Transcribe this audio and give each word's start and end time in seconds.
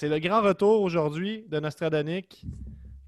c'est 0.00 0.08
le 0.08 0.18
grand 0.18 0.40
retour 0.40 0.80
aujourd'hui 0.80 1.44
de 1.46 1.60
Nostradanic. 1.60 2.46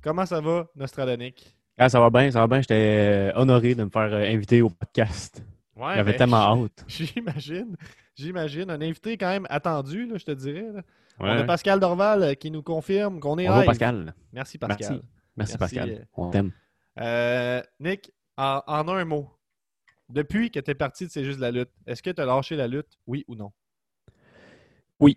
Comment 0.02 0.26
ça 0.26 0.42
va, 0.42 0.68
Nostradanic? 0.76 1.56
Ah, 1.78 1.88
ça 1.88 1.98
va 1.98 2.10
bien, 2.10 2.30
ça 2.30 2.40
va 2.40 2.46
bien. 2.46 2.60
J'étais 2.60 2.74
euh, 2.74 3.32
honoré 3.34 3.74
de 3.74 3.82
me 3.84 3.88
faire 3.88 4.12
euh, 4.12 4.26
inviter 4.26 4.60
au 4.60 4.68
podcast. 4.68 5.42
Ouais, 5.74 5.94
J'avais 5.94 6.12
ben, 6.12 6.18
tellement 6.18 6.64
hâte. 6.64 6.84
J'imagine. 6.88 7.78
J'imagine. 8.14 8.70
Un 8.70 8.82
invité 8.82 9.16
quand 9.16 9.30
même 9.30 9.46
attendu, 9.48 10.06
là, 10.06 10.18
je 10.18 10.24
te 10.26 10.32
dirais. 10.32 10.66
là. 10.70 10.82
On 11.18 11.24
a. 11.24 11.44
Pascal 11.44 11.80
Dorval 11.80 12.22
euh, 12.24 12.34
qui 12.34 12.50
nous 12.50 12.62
confirme 12.62 13.20
qu'on 13.20 13.38
est 13.38 13.48
Bonjour. 13.48 13.64
Pascal. 13.64 14.14
Merci, 14.30 14.58
Pascal. 14.58 15.00
Merci. 15.34 15.56
Pascal. 15.56 16.06
On 16.12 16.28
t'aime. 16.28 16.52
Euh, 17.00 17.62
Nick, 17.80 18.12
en, 18.36 18.60
en 18.66 18.86
un 18.88 19.06
mot, 19.06 19.30
depuis 20.10 20.50
que 20.50 20.60
tu 20.60 20.70
es 20.70 20.74
parti 20.74 21.06
de 21.06 21.10
C'est 21.10 21.24
juste 21.24 21.40
la 21.40 21.52
lutte, 21.52 21.70
est-ce 21.86 22.02
que 22.02 22.10
tu 22.10 22.20
as 22.20 22.26
lâché 22.26 22.54
la 22.54 22.68
lutte, 22.68 22.98
oui 23.06 23.24
ou 23.28 23.34
non? 23.34 23.50
Oui. 25.00 25.16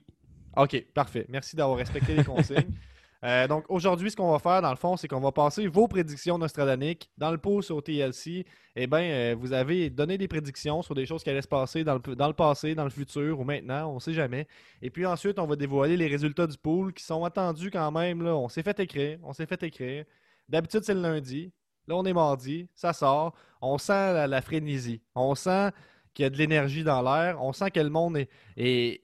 OK, 0.57 0.85
parfait. 0.93 1.25
Merci 1.29 1.55
d'avoir 1.55 1.77
respecté 1.77 2.15
les 2.15 2.23
consignes. 2.23 2.71
Euh, 3.23 3.47
donc 3.47 3.65
aujourd'hui, 3.69 4.11
ce 4.11 4.15
qu'on 4.15 4.31
va 4.31 4.37
faire, 4.37 4.61
dans 4.61 4.69
le 4.69 4.75
fond, 4.75 4.97
c'est 4.97 5.07
qu'on 5.07 5.19
va 5.19 5.31
passer 5.31 5.65
vos 5.65 5.87
prédictions 5.87 6.37
nostradaniques 6.37 7.09
dans 7.17 7.31
le 7.31 7.39
post 7.39 7.71
au 7.71 7.81
TLC. 7.81 8.45
Eh 8.75 8.85
bien, 8.85 8.99
euh, 8.99 9.35
vous 9.39 9.51
avez 9.51 9.89
donné 9.89 10.19
des 10.19 10.27
prédictions 10.27 10.83
sur 10.83 10.93
des 10.93 11.07
choses 11.07 11.23
qui 11.23 11.31
allaient 11.31 11.41
se 11.41 11.47
passer 11.47 11.83
dans 11.83 11.95
le, 11.95 12.15
dans 12.15 12.27
le 12.27 12.33
passé, 12.33 12.75
dans 12.75 12.83
le 12.83 12.91
futur 12.91 13.39
ou 13.39 13.43
maintenant, 13.43 13.89
on 13.89 13.95
ne 13.95 13.99
sait 13.99 14.13
jamais. 14.13 14.47
Et 14.79 14.91
puis 14.91 15.07
ensuite, 15.07 15.39
on 15.39 15.47
va 15.47 15.55
dévoiler 15.55 15.97
les 15.97 16.05
résultats 16.05 16.45
du 16.45 16.57
pool 16.57 16.93
qui 16.93 17.03
sont 17.03 17.23
attendus 17.23 17.71
quand 17.71 17.91
même. 17.91 18.21
Là. 18.21 18.35
On 18.35 18.47
s'est 18.47 18.61
fait 18.61 18.79
écrire, 18.79 19.17
on 19.23 19.33
s'est 19.33 19.47
fait 19.47 19.63
écrire. 19.63 20.05
D'habitude, 20.47 20.83
c'est 20.83 20.93
le 20.93 21.01
lundi. 21.01 21.51
Là, 21.87 21.95
on 21.95 22.05
est 22.05 22.13
mardi, 22.13 22.67
ça 22.75 22.93
sort. 22.93 23.33
On 23.59 23.79
sent 23.79 24.13
la, 24.13 24.27
la 24.27 24.41
frénésie. 24.41 25.01
On 25.15 25.33
sent 25.33 25.71
qu'il 26.15 26.23
y 26.23 26.25
a 26.25 26.29
de 26.31 26.37
l'énergie 26.37 26.83
dans 26.83 27.03
l'air. 27.03 27.39
On 27.43 27.53
sent 27.53 27.69
que 27.69 27.79
le 27.79 27.89
monde 27.91 28.17
est, 28.17 28.29
est, 28.57 28.99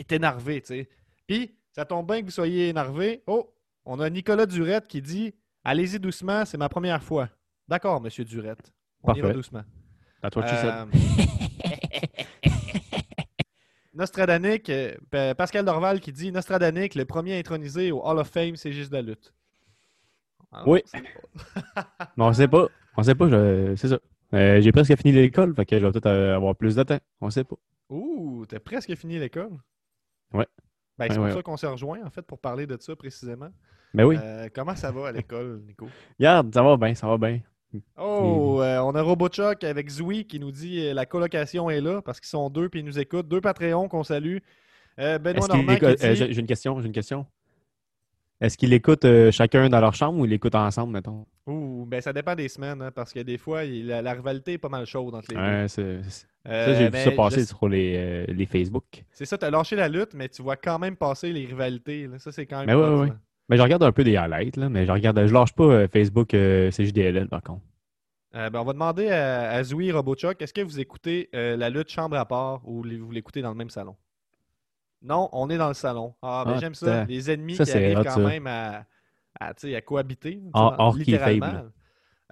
est 0.00 0.10
énervé, 0.10 0.60
tu 0.62 0.66
sais. 0.68 0.88
Puis, 1.28 1.54
ça 1.72 1.84
tombe 1.84 2.08
bien 2.08 2.20
que 2.20 2.24
vous 2.24 2.30
soyez 2.32 2.70
énervé. 2.70 3.22
Oh, 3.28 3.54
on 3.84 4.00
a 4.00 4.10
Nicolas 4.10 4.46
Durette 4.46 4.88
qui 4.88 5.00
dit 5.00 5.34
Allez-y 5.62 6.00
doucement, 6.00 6.44
c'est 6.44 6.56
ma 6.58 6.68
première 6.68 7.02
fois. 7.02 7.28
D'accord, 7.68 8.00
monsieur 8.00 8.24
Durette. 8.24 8.72
On 9.02 9.12
ira 9.12 9.20
Parfait. 9.22 9.34
doucement. 9.34 9.62
À 10.22 10.30
toi, 10.30 10.42
tu 10.44 10.48
sais. 10.48 10.66
Euh, 10.66 10.84
Nostradanic, 13.94 14.68
euh, 14.68 14.94
Pa- 15.10 15.34
Pascal 15.34 15.64
Dorval 15.64 16.00
qui 16.00 16.12
dit 16.12 16.30
Nostradanic, 16.30 16.94
le 16.94 17.04
premier 17.06 17.38
intronisé 17.38 17.92
au 17.92 18.02
Hall 18.06 18.18
of 18.18 18.28
Fame, 18.28 18.56
c'est 18.56 18.72
juste 18.72 18.90
de 18.90 18.96
la 18.96 19.02
lutte. 19.02 19.32
Ah, 20.52 20.64
Oui. 20.66 20.82
Mais 22.16 22.24
on 22.24 22.32
sait 22.32 22.48
pas. 22.48 22.66
On 22.96 23.02
sait 23.02 23.14
pas. 23.14 23.28
je- 23.28 23.74
C'est 23.76 23.88
ça. 23.88 23.98
Euh, 24.34 24.60
J'ai 24.60 24.72
presque 24.72 24.96
fini 24.96 25.12
l'école, 25.12 25.54
fait 25.54 25.64
que 25.66 25.78
je 25.78 25.84
vais 25.84 25.92
peut-être 25.92 26.06
euh, 26.06 26.36
avoir 26.36 26.54
plus 26.56 26.74
de 26.74 26.82
temps. 26.82 26.98
On 27.20 27.30
sait 27.30 27.44
pas. 27.44 27.56
Ouh, 27.90 28.44
t'as 28.48 28.58
presque 28.58 28.94
fini 28.96 29.18
l'école? 29.18 29.52
Ouais. 30.32 30.46
Ben, 30.98 31.06
c'est 31.08 31.10
Ouais, 31.10 31.14
pour 31.16 31.24
ouais, 31.24 31.30
ça 31.30 31.36
ouais. 31.36 31.42
qu'on 31.42 31.56
s'est 31.56 31.66
rejoint, 31.66 32.00
en 32.04 32.10
fait, 32.10 32.22
pour 32.22 32.38
parler 32.38 32.66
de 32.66 32.76
ça 32.80 32.96
précisément. 32.96 33.50
Mais 33.94 34.02
oui. 34.02 34.16
Euh, 34.20 34.48
comment 34.54 34.74
ça 34.74 34.90
va 34.90 35.08
à 35.08 35.12
l'école, 35.12 35.62
Nico? 35.66 35.88
Regarde, 36.18 36.52
ça 36.52 36.62
va 36.62 36.76
bien, 36.76 36.94
ça 36.94 37.06
va 37.06 37.16
bien. 37.18 37.40
Oh, 37.98 38.60
euh, 38.62 38.78
on 38.78 38.94
a 38.94 39.02
Robochuck 39.02 39.62
avec 39.64 39.90
Zoui 39.90 40.26
qui 40.26 40.40
nous 40.40 40.50
dit 40.50 40.92
la 40.94 41.04
colocation 41.04 41.68
est 41.68 41.80
là 41.80 42.00
parce 42.00 42.20
qu'ils 42.20 42.28
sont 42.28 42.48
deux 42.48 42.68
puis 42.68 42.80
ils 42.80 42.86
nous 42.86 42.98
écoutent. 42.98 43.28
Deux 43.28 43.40
Patreons 43.40 43.88
qu'on 43.88 44.02
salue. 44.04 44.38
Euh, 44.98 45.18
Benoît 45.18 45.46
Normand 45.48 45.74
dit... 45.74 45.96
j'ai 46.14 46.40
une 46.40 46.46
question, 46.46 46.80
j'ai 46.80 46.86
une 46.86 46.92
question. 46.92 47.26
Est-ce 48.40 48.58
qu'ils 48.58 48.68
l'écoutent 48.70 49.06
euh, 49.06 49.30
chacun 49.30 49.68
dans 49.70 49.80
leur 49.80 49.94
chambre 49.94 50.18
ou 50.20 50.24
ils 50.26 50.30
l'écoutent 50.30 50.54
ensemble, 50.54 50.92
mettons? 50.92 51.24
Ouh, 51.46 51.86
ben 51.86 52.00
ça 52.02 52.12
dépend 52.12 52.34
des 52.34 52.48
semaines, 52.48 52.82
hein, 52.82 52.90
parce 52.94 53.12
que 53.14 53.20
des 53.20 53.38
fois, 53.38 53.64
il- 53.64 53.86
la, 53.86 54.02
la 54.02 54.12
rivalité 54.12 54.54
est 54.54 54.58
pas 54.58 54.68
mal 54.68 54.84
chaude 54.84 55.14
entre 55.14 55.30
les 55.30 55.36
deux. 55.36 55.40
Ouais, 55.42 55.68
c'est- 55.68 56.02
c'est- 56.08 56.26
Euh, 56.46 56.66
ça, 56.66 56.74
j'ai 56.74 56.90
vu 56.90 56.98
ça 57.04 57.10
passer 57.12 57.40
je- 57.40 57.46
sur 57.46 57.68
les, 57.68 57.94
euh, 57.96 58.24
les 58.28 58.46
Facebook. 58.46 58.84
C'est 59.10 59.24
ça, 59.24 59.38
t'as 59.38 59.50
lâché 59.50 59.74
la 59.74 59.88
lutte, 59.88 60.12
mais 60.14 60.28
tu 60.28 60.42
vois 60.42 60.56
quand 60.56 60.78
même 60.78 60.96
passer 60.96 61.32
les 61.32 61.46
rivalités. 61.46 62.06
là. 62.06 62.18
Ça, 62.18 62.30
c'est 62.30 62.46
quand 62.46 62.58
même. 62.58 62.66
Mais 62.66 62.74
ouais, 62.74 62.82
ça. 62.82 62.96
ouais. 62.96 63.12
Mais 63.48 63.56
je 63.56 63.62
regarde 63.62 63.82
un 63.82 63.92
peu 63.92 64.04
des 64.04 64.16
highlights, 64.16 64.56
là, 64.56 64.68
mais 64.68 64.84
je 64.86 64.92
regarde, 64.92 65.26
je 65.26 65.32
lâche 65.32 65.54
pas 65.54 65.88
Facebook 65.88 66.28
CJDLL, 66.30 67.28
par 67.28 67.42
contre. 67.42 67.62
Ben, 68.32 68.50
on 68.54 68.64
va 68.64 68.72
demander 68.74 69.08
à, 69.08 69.50
à 69.52 69.62
Zoui 69.64 69.90
Robochuck 69.90 70.42
est-ce 70.42 70.52
que 70.52 70.60
vous 70.60 70.78
écoutez 70.78 71.30
la 71.32 71.70
lutte 71.70 71.88
chambre 71.90 72.16
à 72.16 72.26
part 72.26 72.60
ou 72.68 72.82
vous 72.82 73.10
l'écoutez 73.12 73.40
dans 73.40 73.48
le 73.50 73.56
même 73.56 73.70
salon? 73.70 73.96
Non, 75.06 75.28
on 75.32 75.48
est 75.50 75.56
dans 75.58 75.68
le 75.68 75.74
salon. 75.74 76.14
Ah, 76.22 76.42
ben 76.46 76.54
Ah, 76.56 76.60
j'aime 76.60 76.74
ça. 76.74 77.04
Les 77.04 77.30
ennemis 77.30 77.54
Ça, 77.56 77.64
qui 77.64 77.72
arrivent 77.72 78.02
quand 78.02 78.10
ça. 78.10 78.20
même 78.20 78.46
à, 78.46 78.84
à, 79.40 79.54
cohabiter. 79.84 80.40
hors 80.52 80.94
qui 80.96 81.02
est 81.02 81.04
littéralement. 81.12 81.46
faible. 81.46 81.72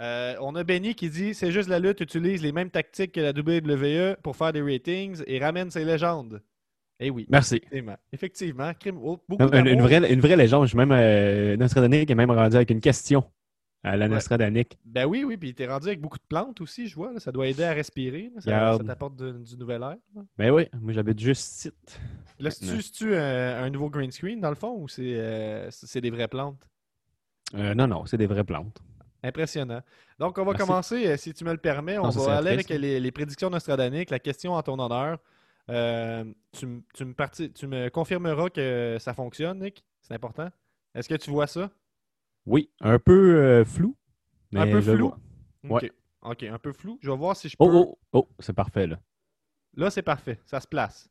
Euh, 0.00 0.34
on 0.40 0.54
a 0.56 0.64
Benny 0.64 0.96
qui 0.96 1.08
dit 1.08 1.34
c'est 1.34 1.52
juste 1.52 1.68
la 1.68 1.78
lutte 1.78 2.00
utilise 2.00 2.42
les 2.42 2.50
mêmes 2.50 2.70
tactiques 2.70 3.12
que 3.12 3.20
la 3.20 3.30
WWE 3.30 4.16
pour 4.22 4.34
faire 4.36 4.52
des 4.52 4.60
ratings 4.60 5.22
et 5.28 5.38
ramène 5.38 5.70
ses 5.70 5.84
légendes. 5.84 6.42
Eh 6.98 7.10
oui, 7.10 7.26
Merci. 7.30 7.56
effectivement. 7.56 7.96
Effectivement. 8.12 8.72
crime- 8.74 8.98
oh, 9.02 9.20
beaucoup 9.28 9.44
Une, 9.52 9.66
une 9.68 9.82
vraie, 9.82 10.12
une 10.12 10.20
vraie 10.20 10.36
légende. 10.36 10.64
Je 10.64 10.68
suis 10.70 10.76
même 10.78 10.90
euh, 10.92 11.56
Nostradanic 11.56 12.10
est 12.10 12.14
même 12.16 12.30
rendu 12.30 12.56
avec 12.56 12.70
une 12.70 12.80
question 12.80 13.22
à 13.84 13.96
la 13.96 14.06
Ouais. 14.08 14.66
Ben 14.86 15.04
oui, 15.06 15.24
oui, 15.24 15.36
puis 15.36 15.54
t'es 15.54 15.66
rendu 15.66 15.86
avec 15.88 16.00
beaucoup 16.00 16.18
de 16.18 16.24
plantes 16.28 16.60
aussi, 16.60 16.88
je 16.88 16.94
vois. 16.96 17.12
là. 17.12 17.20
Ça 17.20 17.30
doit 17.30 17.46
aider 17.46 17.62
à 17.64 17.72
respirer. 17.72 18.32
là. 18.34 18.40
Ça, 18.40 18.50
ça 18.78 18.84
t'apporte 18.84 19.16
du 19.16 19.56
nouvel 19.56 19.82
air. 19.82 19.96
là. 20.16 20.22
Mais 20.38 20.50
oui, 20.50 20.66
moi 20.80 20.92
j'habite 20.92 21.18
juste 21.20 21.42
site. 21.52 22.00
Là, 22.40 22.50
c'est-tu 22.50 23.14
un, 23.14 23.62
un 23.64 23.70
nouveau 23.70 23.90
green 23.90 24.10
screen 24.10 24.40
dans 24.40 24.48
le 24.48 24.54
fond 24.56 24.74
ou 24.76 24.88
c'est 24.88 25.02
euh, 25.16 25.70
des 26.00 26.10
vraies 26.10 26.28
plantes? 26.28 26.66
Euh, 27.54 27.74
non, 27.74 27.86
non, 27.86 28.06
c'est 28.06 28.16
des 28.16 28.26
vraies 28.26 28.42
plantes. 28.44 28.80
Impressionnant. 29.22 29.80
Donc, 30.18 30.36
on 30.38 30.44
va 30.44 30.52
Merci. 30.52 30.66
commencer, 30.66 31.06
euh, 31.06 31.16
si 31.16 31.32
tu 31.32 31.44
me 31.44 31.52
le 31.52 31.58
permets. 31.58 31.98
On 31.98 32.02
Non, 32.04 32.10
va 32.10 32.36
aller 32.38 32.50
avec 32.50 32.68
les, 32.68 33.00
les 33.00 33.10
prédictions 33.12 33.48
nostradaniques. 33.50 34.10
La 34.10 34.18
question 34.18 34.52
en 34.54 34.62
ton 34.62 34.78
honneur. 34.78 35.18
Euh, 35.70 36.24
tu, 36.52 36.66
me 36.66 37.12
parti- 37.14 37.50
tu 37.52 37.66
me 37.66 37.88
confirmeras 37.88 38.50
que 38.50 38.96
ça 39.00 39.14
fonctionne, 39.14 39.60
Nick? 39.60 39.82
C'est 40.02 40.12
important? 40.14 40.50
Est-ce 40.94 41.08
que 41.08 41.14
tu 41.14 41.30
vois 41.30 41.46
ça? 41.46 41.70
Oui, 42.46 42.70
un 42.80 42.98
peu 42.98 43.36
euh, 43.36 43.64
flou. 43.64 43.96
Mais 44.52 44.60
un 44.60 44.66
peu 44.66 44.80
flou? 44.80 45.14
OK. 45.68 45.90
OK, 46.22 46.42
un 46.44 46.58
peu 46.58 46.72
flou. 46.72 46.98
Je 47.02 47.10
vais 47.10 47.16
voir 47.16 47.36
si 47.36 47.48
je 47.48 47.56
peux. 47.56 47.64
Oh, 47.64 47.70
oh, 47.72 47.98
oh, 48.12 48.28
c'est 48.38 48.52
parfait 48.54 48.86
là. 48.86 48.98
Là, 49.76 49.90
c'est 49.90 50.02
parfait. 50.02 50.40
Ça 50.46 50.60
se 50.60 50.66
place. 50.66 51.08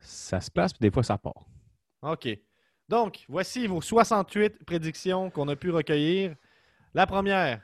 Ça 0.00 0.40
se 0.40 0.50
place, 0.50 0.72
puis 0.72 0.80
des 0.80 0.90
fois 0.90 1.02
ça 1.02 1.16
part. 1.16 1.46
OK. 2.02 2.28
Donc, 2.88 3.24
voici 3.28 3.66
vos 3.66 3.80
68 3.80 4.64
prédictions 4.64 5.30
qu'on 5.30 5.48
a 5.48 5.56
pu 5.56 5.70
recueillir. 5.70 6.34
La 6.92 7.06
première. 7.06 7.62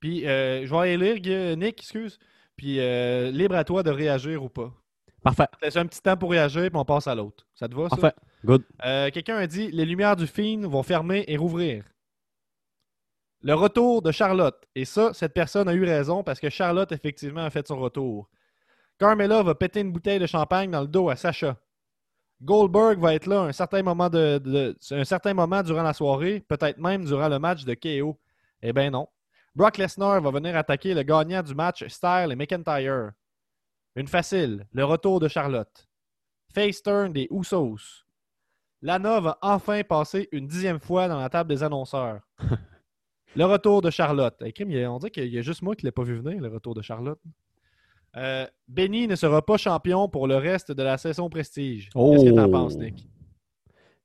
Puis, 0.00 0.26
euh, 0.26 0.64
je 0.66 0.70
vais 0.70 0.94
aller 0.94 0.96
lire, 0.96 1.56
Nick, 1.56 1.80
excuse. 1.80 2.18
Puis, 2.56 2.80
euh, 2.80 3.30
libre 3.30 3.56
à 3.56 3.64
toi 3.64 3.82
de 3.82 3.90
réagir 3.90 4.42
ou 4.42 4.48
pas. 4.48 4.72
Parfait, 5.22 5.46
Laisse 5.62 5.76
un 5.76 5.86
petit 5.86 6.02
temps 6.02 6.16
pour 6.16 6.30
réagir, 6.30 6.62
puis 6.70 6.76
on 6.76 6.84
passe 6.84 7.06
à 7.06 7.14
l'autre. 7.14 7.46
Ça 7.54 7.68
te 7.68 7.74
va, 7.74 7.88
ça? 7.88 7.96
parfait. 7.96 8.16
Good. 8.44 8.62
Euh, 8.84 9.10
Quelqu'un 9.10 9.36
a 9.36 9.46
dit 9.46 9.70
les 9.70 9.84
lumières 9.86 10.16
du 10.16 10.26
film 10.26 10.66
vont 10.66 10.82
fermer 10.82 11.24
et 11.28 11.36
rouvrir. 11.36 11.84
Le 13.46 13.52
retour 13.52 14.00
de 14.00 14.10
Charlotte. 14.10 14.56
Et 14.74 14.86
ça, 14.86 15.12
cette 15.12 15.34
personne 15.34 15.68
a 15.68 15.74
eu 15.74 15.84
raison 15.84 16.24
parce 16.24 16.40
que 16.40 16.48
Charlotte, 16.48 16.90
effectivement, 16.92 17.44
a 17.44 17.50
fait 17.50 17.66
son 17.68 17.78
retour. 17.78 18.30
Carmella 18.98 19.42
va 19.42 19.54
péter 19.54 19.80
une 19.80 19.92
bouteille 19.92 20.18
de 20.18 20.24
champagne 20.24 20.70
dans 20.70 20.80
le 20.80 20.86
dos 20.86 21.10
à 21.10 21.16
Sacha. 21.16 21.58
Goldberg 22.40 22.98
va 22.98 23.12
être 23.14 23.26
là 23.26 23.40
un 23.42 23.52
certain 23.52 23.82
moment, 23.82 24.08
un 24.10 25.04
certain 25.04 25.34
moment 25.34 25.62
durant 25.62 25.82
la 25.82 25.92
soirée, 25.92 26.40
peut-être 26.48 26.78
même 26.78 27.04
durant 27.04 27.28
le 27.28 27.38
match 27.38 27.66
de 27.66 27.74
KO. 27.74 28.18
Eh 28.62 28.72
bien 28.72 28.90
non. 28.90 29.08
Brock 29.54 29.76
Lesnar 29.76 30.22
va 30.22 30.30
venir 30.30 30.56
attaquer 30.56 30.94
le 30.94 31.02
gagnant 31.02 31.42
du 31.42 31.54
match 31.54 31.86
Styles 31.86 32.32
et 32.32 32.36
McIntyre. 32.36 33.12
Une 33.94 34.08
facile, 34.08 34.66
le 34.72 34.86
retour 34.86 35.20
de 35.20 35.28
Charlotte. 35.28 35.86
Face 36.54 36.82
turn 36.82 37.12
des 37.12 37.28
Usos. 37.30 38.06
Lana 38.80 39.20
va 39.20 39.38
enfin 39.42 39.82
passer 39.82 40.30
une 40.32 40.46
dixième 40.46 40.80
fois 40.80 41.08
dans 41.08 41.20
la 41.20 41.28
table 41.28 41.50
des 41.50 41.62
annonceurs. 41.62 42.22
le 43.36 43.44
retour 43.44 43.82
de 43.82 43.90
Charlotte. 43.90 44.34
Hey, 44.42 44.52
a- 44.84 44.90
on 44.92 44.98
dirait 44.98 45.10
qu'il 45.10 45.26
y 45.26 45.38
a 45.38 45.42
juste 45.42 45.62
moi 45.62 45.74
qui 45.74 45.84
ne 45.84 45.88
l'ai 45.88 45.92
pas 45.92 46.02
vu 46.02 46.16
venir, 46.20 46.40
le 46.40 46.48
retour 46.48 46.74
de 46.74 46.82
Charlotte. 46.82 47.20
Euh, 48.16 48.46
Benny 48.68 49.08
ne 49.08 49.16
sera 49.16 49.44
pas 49.44 49.56
champion 49.56 50.08
pour 50.08 50.28
le 50.28 50.36
reste 50.36 50.70
de 50.70 50.82
la 50.82 50.96
saison 50.98 51.28
Prestige. 51.28 51.90
Qu'est-ce 51.92 52.24
que 52.24 52.30
tu 52.32 52.38
en 52.40 52.44
Oh. 52.46 52.50
penses, 52.50 52.76
Nick? 52.76 53.08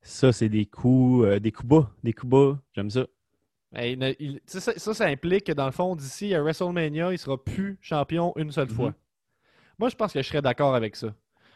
Ça, 0.01 0.31
c'est 0.31 0.49
des 0.49 0.65
coups, 0.65 1.25
euh, 1.25 1.39
des 1.39 1.51
coups 1.51 1.67
bas. 1.69 1.91
Des 2.03 2.13
coups 2.13 2.31
bas. 2.31 2.59
J'aime 2.73 2.89
ça. 2.89 3.05
Hey, 3.75 3.93
il 3.93 3.99
ne- 3.99 4.13
il- 4.19 4.35
tu 4.37 4.41
sais, 4.47 4.59
ça, 4.61 4.73
ça, 4.77 4.93
ça 4.95 5.05
implique 5.05 5.43
que 5.45 5.51
dans 5.51 5.67
le 5.67 5.71
fond, 5.71 5.95
d'ici 5.95 6.33
à 6.33 6.41
WrestleMania, 6.41 7.09
il 7.09 7.11
ne 7.11 7.17
sera 7.17 7.37
plus 7.43 7.77
champion 7.81 8.33
une 8.35 8.51
seule 8.51 8.69
fois. 8.69 8.87
Mhm. 8.89 8.95
Moi, 9.77 9.89
je 9.89 9.95
pense 9.95 10.11
que 10.11 10.21
je 10.21 10.27
serais 10.27 10.41
d'accord 10.41 10.73
avec 10.73 10.95
ça. 10.95 11.13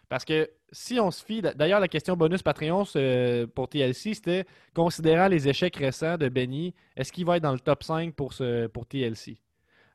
Parce 0.09 0.25
que 0.25 0.49
si 0.71 0.99
on 0.99 1.11
se 1.11 1.23
fie. 1.23 1.41
D'ailleurs, 1.41 1.79
la 1.79 1.87
question 1.87 2.15
bonus 2.17 2.41
Patreon 2.41 2.83
pour 3.55 3.69
TLC, 3.69 4.13
c'était 4.15 4.45
considérant 4.73 5.27
les 5.27 5.47
échecs 5.47 5.75
récents 5.75 6.17
de 6.17 6.29
Benny, 6.29 6.73
est-ce 6.97 7.11
qu'il 7.11 7.25
va 7.25 7.37
être 7.37 7.43
dans 7.43 7.53
le 7.53 7.59
top 7.59 7.83
5 7.83 8.13
pour, 8.13 8.33
ce, 8.33 8.67
pour 8.67 8.85
TLC 8.85 9.37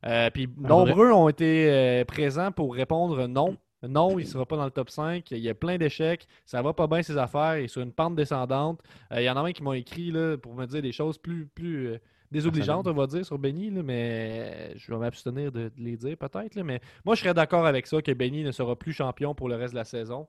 Euh, 0.06 0.31
Puis 0.31 0.49
nombreux 0.56 1.12
ont 1.12 1.28
été 1.28 1.70
euh, 1.70 2.05
présents 2.05 2.52
pour 2.52 2.75
répondre 2.75 3.26
non. 3.26 3.56
Non, 3.82 4.19
il 4.19 4.25
ne 4.25 4.28
sera 4.28 4.44
pas 4.44 4.56
dans 4.56 4.64
le 4.64 4.72
top 4.72 4.90
5. 4.90 5.31
Il 5.31 5.38
y 5.38 5.49
a 5.49 5.55
plein 5.55 5.78
d'échecs. 5.78 6.26
Ça 6.44 6.62
va 6.62 6.72
pas 6.72 6.88
bien 6.88 7.00
ses 7.00 7.16
affaires. 7.16 7.58
Il 7.58 7.64
est 7.64 7.69
sur 7.69 7.81
une 7.81 7.93
pente 7.93 8.16
descendante. 8.16 8.81
Euh, 9.12 9.20
il 9.20 9.25
y 9.25 9.31
en 9.31 9.37
a 9.37 9.43
même 9.43 9.52
qui 9.52 9.62
m'ont 9.62 9.72
écrit 9.72 10.11
là, 10.11 10.37
pour 10.37 10.54
me 10.54 10.66
dire 10.66 10.82
des 10.82 10.90
choses 10.90 11.16
plus, 11.16 11.46
plus 11.46 11.96
désobligeantes, 12.30 12.86
on 12.86 12.92
va 12.94 13.06
dire, 13.06 13.25
sur 13.25 13.38
Benny. 13.38 13.70
là, 13.70 13.82
mais 13.82 14.72
je 14.76 14.92
vais 14.92 14.98
m'abstenir 14.98 15.52
de, 15.52 15.69
de 15.69 15.72
les 15.78 15.96
dire 15.96 16.16
peut-être. 16.16 16.56
Mais 16.62 16.80
moi, 17.04 17.14
je 17.14 17.22
serais 17.22 17.34
d'accord 17.34 17.66
avec 17.66 17.86
ça 17.86 18.02
que 18.02 18.12
Benny 18.12 18.42
ne 18.44 18.52
sera 18.52 18.76
plus 18.76 18.92
champion 18.92 19.34
pour 19.34 19.48
le 19.48 19.56
reste 19.56 19.72
de 19.75 19.78
la 19.78 19.84
saison. 19.84 20.28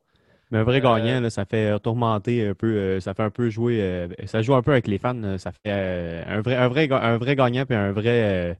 Mais 0.51 0.59
un 0.59 0.63
vrai 0.63 0.81
Euh, 0.81 0.81
gagnant, 0.81 1.21
là, 1.21 1.29
ça 1.29 1.45
fait 1.45 1.79
tourmenter 1.79 2.47
un 2.47 2.55
peu, 2.55 2.67
euh, 2.75 2.99
ça 2.99 3.13
fait 3.13 3.23
un 3.23 3.29
peu 3.29 3.49
jouer, 3.49 3.81
euh, 3.81 4.07
ça 4.25 4.41
joue 4.41 4.55
un 4.55 4.63
peu 4.63 4.71
avec 4.71 4.87
les 4.87 4.97
fans. 4.97 5.37
Ça 5.37 5.51
fait 5.51 6.23
un 6.27 6.41
vrai, 6.41 6.55
un 6.55 6.67
vrai, 6.67 6.89
un 6.91 7.17
vrai 7.17 7.35
gagnant 7.35 7.65
puis 7.65 7.75
un 7.75 7.91
vrai, 7.91 8.57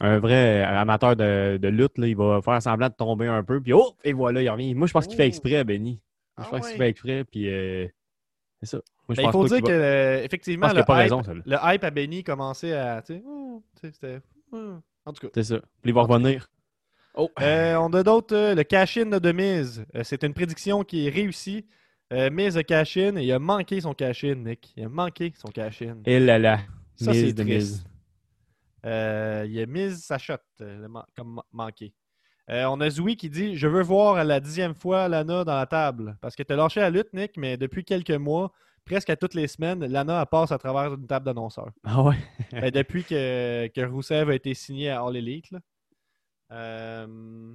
un 0.00 0.18
vrai 0.18 0.62
amateur 0.62 1.16
de, 1.16 1.58
de 1.58 1.68
lutte, 1.68 1.98
là, 1.98 2.06
il 2.08 2.16
va 2.16 2.40
faire 2.42 2.62
semblant 2.62 2.88
de 2.88 2.94
tomber 2.94 3.26
un 3.28 3.44
peu, 3.44 3.60
puis 3.60 3.72
oh, 3.72 3.96
et 4.04 4.12
voilà, 4.12 4.42
il 4.42 4.50
revient. 4.50 4.74
Moi, 4.74 4.86
je 4.86 4.92
pense 4.92 5.06
qu'il 5.06 5.16
fait 5.16 5.24
Oh. 5.24 5.26
exprès, 5.26 5.64
Benny. 5.64 6.00
Ah 6.36 6.42
je 6.44 6.48
pense 6.50 6.68
qu'il 6.68 6.76
fait 6.76 6.88
exprès, 6.88 7.24
puis 7.24 7.48
euh, 7.50 7.86
c'est 8.62 8.66
ça. 8.78 8.80
Moi, 9.08 9.16
je 9.16 9.22
Ben, 9.22 9.28
il 9.28 9.32
faut 9.32 9.42
pas 9.42 9.48
dire 9.48 9.62
que, 9.62 9.66
va- 9.66 9.72
euh, 9.72 10.18
Je 10.20 10.24
effectivement, 10.24 10.68
le 10.72 10.84
pas 10.84 11.04
hype, 11.04 11.12
raison, 11.12 11.22
le 11.44 11.56
hype 11.62 11.84
à 11.84 11.90
Benny 11.90 12.22
commençait 12.24 12.72
à. 12.74 13.02
Tu 13.02 13.14
sais, 13.14 13.22
oh, 13.26 13.62
tu 13.80 13.86
sais, 13.88 13.92
c'était. 13.92 14.20
oh. 14.52 14.74
En 15.04 15.12
tout 15.12 15.26
cas. 15.26 15.32
C'est 15.34 15.42
ça. 15.44 15.56
Il 15.84 15.92
va 15.92 16.02
revenir. 16.02 16.48
Oh! 17.14 17.28
Euh, 17.40 17.74
on 17.76 17.92
a 17.92 18.02
d'autres. 18.02 18.34
euh, 18.34 18.54
le 18.54 18.62
cash-in 18.62 19.06
de 19.18 19.32
Miz. 19.32 19.84
Euh, 19.96 20.02
c'est 20.04 20.22
une 20.22 20.32
prédiction 20.32 20.84
qui 20.84 21.06
est 21.06 21.10
réussie. 21.10 21.66
Euh, 22.12 22.30
Miz 22.30 22.56
a 22.56 22.62
cash-in 22.62 23.16
et 23.16 23.24
il 23.24 23.32
a 23.32 23.38
manqué 23.38 23.80
son 23.80 23.92
cash-in, 23.94 24.36
Nick. 24.36 24.72
Il 24.76 24.84
a 24.84 24.88
manqué 24.88 25.32
son 25.36 25.48
cash-in. 25.48 25.96
Et 26.06 26.20
là 26.20 26.38
là. 26.38 26.60
Ça, 26.94 27.10
Miz 27.10 27.20
c'est 27.26 27.32
de 27.32 27.42
triste. 27.42 27.72
Miz. 27.72 27.84
Euh, 28.84 29.46
il 29.48 29.60
a 29.60 29.66
Miz 29.66 30.02
sa 30.04 30.18
shot 30.18 30.34
le 30.60 30.86
comme 31.16 31.34
ma- 31.34 31.44
manqué. 31.52 31.92
Euh, 32.50 32.64
on 32.66 32.80
a 32.80 32.90
Zoui 32.90 33.16
qui 33.16 33.30
dit 33.30 33.56
Je 33.56 33.68
veux 33.68 33.82
voir 33.82 34.16
à 34.16 34.24
la 34.24 34.40
dixième 34.40 34.74
fois 34.74 35.08
Lana 35.08 35.44
dans 35.44 35.54
la 35.56 35.66
table. 35.66 36.16
Parce 36.20 36.34
que 36.34 36.42
tu 36.42 36.52
as 36.52 36.56
lâché 36.56 36.80
la 36.80 36.90
lutte, 36.90 37.12
Nick, 37.12 37.36
mais 37.36 37.56
depuis 37.56 37.84
quelques 37.84 38.10
mois, 38.10 38.52
presque 38.84 39.10
à 39.10 39.16
toutes 39.16 39.34
les 39.34 39.46
semaines, 39.48 39.84
Lana 39.84 40.20
elle 40.20 40.26
passe 40.26 40.52
à 40.52 40.58
travers 40.58 40.94
une 40.94 41.06
table 41.06 41.24
d'annonceurs. 41.26 41.70
Ah 41.84 42.02
ouais? 42.02 42.16
Ben, 42.52 42.70
depuis 42.70 43.04
que, 43.04 43.68
que 43.68 43.80
Rousseff 43.86 44.28
a 44.28 44.34
été 44.34 44.54
signé 44.54 44.90
à 44.90 45.02
All 45.04 45.16
Elite. 45.16 45.50
là. 45.50 45.60
Euh, 46.50 47.54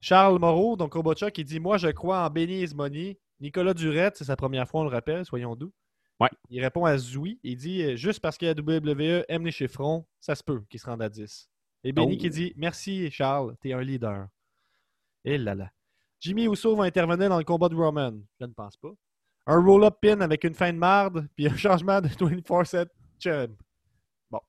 Charles 0.00 0.38
Moreau, 0.38 0.76
donc 0.76 0.94
Robocha, 0.94 1.30
qui 1.30 1.44
dit 1.44 1.60
Moi, 1.60 1.76
je 1.78 1.88
crois 1.88 2.24
en 2.26 2.30
Benny 2.30 2.62
is 2.62 2.74
Money. 2.74 3.18
Nicolas 3.40 3.74
Durette, 3.74 4.16
c'est 4.16 4.24
sa 4.24 4.36
première 4.36 4.68
fois, 4.68 4.82
on 4.82 4.84
le 4.84 4.90
rappelle, 4.90 5.24
soyons 5.24 5.56
doux. 5.56 5.72
Ouais. 6.20 6.28
Il 6.50 6.62
répond 6.62 6.84
à 6.84 6.98
Zoui. 6.98 7.38
Il 7.42 7.56
dit 7.56 7.96
Juste 7.96 8.20
parce 8.20 8.36
que 8.36 8.46
la 8.46 8.52
WWE 8.52 9.24
aime 9.28 9.44
les 9.46 9.50
chiffrons, 9.52 10.04
ça 10.20 10.34
se 10.34 10.42
peut 10.44 10.62
qu'il 10.68 10.78
se 10.80 10.86
rende 10.86 11.00
à 11.02 11.08
10. 11.08 11.48
Et 11.84 11.92
Benny 11.92 12.16
Oh. 12.16 12.20
qui 12.20 12.28
dit 12.30 12.52
Merci, 12.56 13.10
Charles, 13.10 13.56
t'es 13.60 13.72
un 13.72 13.80
leader. 13.80 14.26
Et 15.24 15.38
là 15.38 15.54
là. 15.54 15.70
Jimmy 16.20 16.44
Uso 16.44 16.76
va 16.76 16.84
intervenir 16.84 17.30
dans 17.30 17.38
le 17.38 17.44
combat 17.44 17.70
de 17.70 17.74
Roman. 17.74 18.12
Je 18.38 18.44
ne 18.44 18.52
pense 18.52 18.76
pas. 18.76 18.90
Un 19.52 19.64
roll-up 19.64 19.96
pin 20.00 20.20
avec 20.20 20.44
une 20.44 20.54
fin 20.54 20.72
de 20.72 20.78
marde, 20.78 21.26
puis 21.34 21.48
un 21.48 21.56
changement 21.56 22.00
de 22.00 22.08
24-7 22.08 22.86
champ. 23.18 23.48
Bon. 24.30 24.40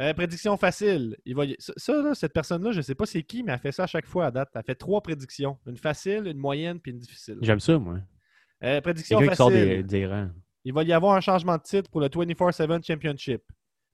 Euh, 0.00 0.12
prédiction 0.14 0.56
facile. 0.56 1.16
Il 1.24 1.36
va 1.36 1.44
y- 1.44 1.56
Ça, 1.58 1.72
ça, 1.76 2.02
là, 2.02 2.14
cette 2.14 2.32
personne-là, 2.32 2.72
je 2.72 2.78
ne 2.78 2.82
sais 2.82 2.94
pas 2.94 3.06
c'est 3.06 3.22
qui, 3.22 3.42
mais 3.42 3.52
elle 3.52 3.58
fait 3.60 3.70
ça 3.72 3.84
à 3.84 3.86
chaque 3.86 4.06
fois 4.06 4.26
à 4.26 4.30
date. 4.30 4.48
Elle 4.54 4.62
fait 4.64 4.74
trois 4.74 5.00
prédictions. 5.02 5.56
Une 5.66 5.76
facile, 5.76 6.26
une 6.26 6.38
moyenne, 6.38 6.80
puis 6.80 6.90
une 6.92 6.98
difficile. 6.98 7.38
J'aime 7.42 7.60
ça, 7.60 7.78
moi. 7.78 7.98
Euh, 8.64 8.80
prédiction 8.80 9.18
Quelqu'un 9.18 9.32
qui 9.32 9.36
sort 9.36 9.50
facile. 9.50 9.68
des, 9.68 9.82
des 9.82 10.06
rangs. 10.06 10.30
Il 10.64 10.72
va 10.72 10.82
y 10.84 10.92
avoir 10.92 11.14
un 11.14 11.20
changement 11.20 11.56
de 11.56 11.62
titre 11.62 11.90
pour 11.90 12.00
le 12.00 12.08
24-7 12.08 12.84
Championship. 12.86 13.42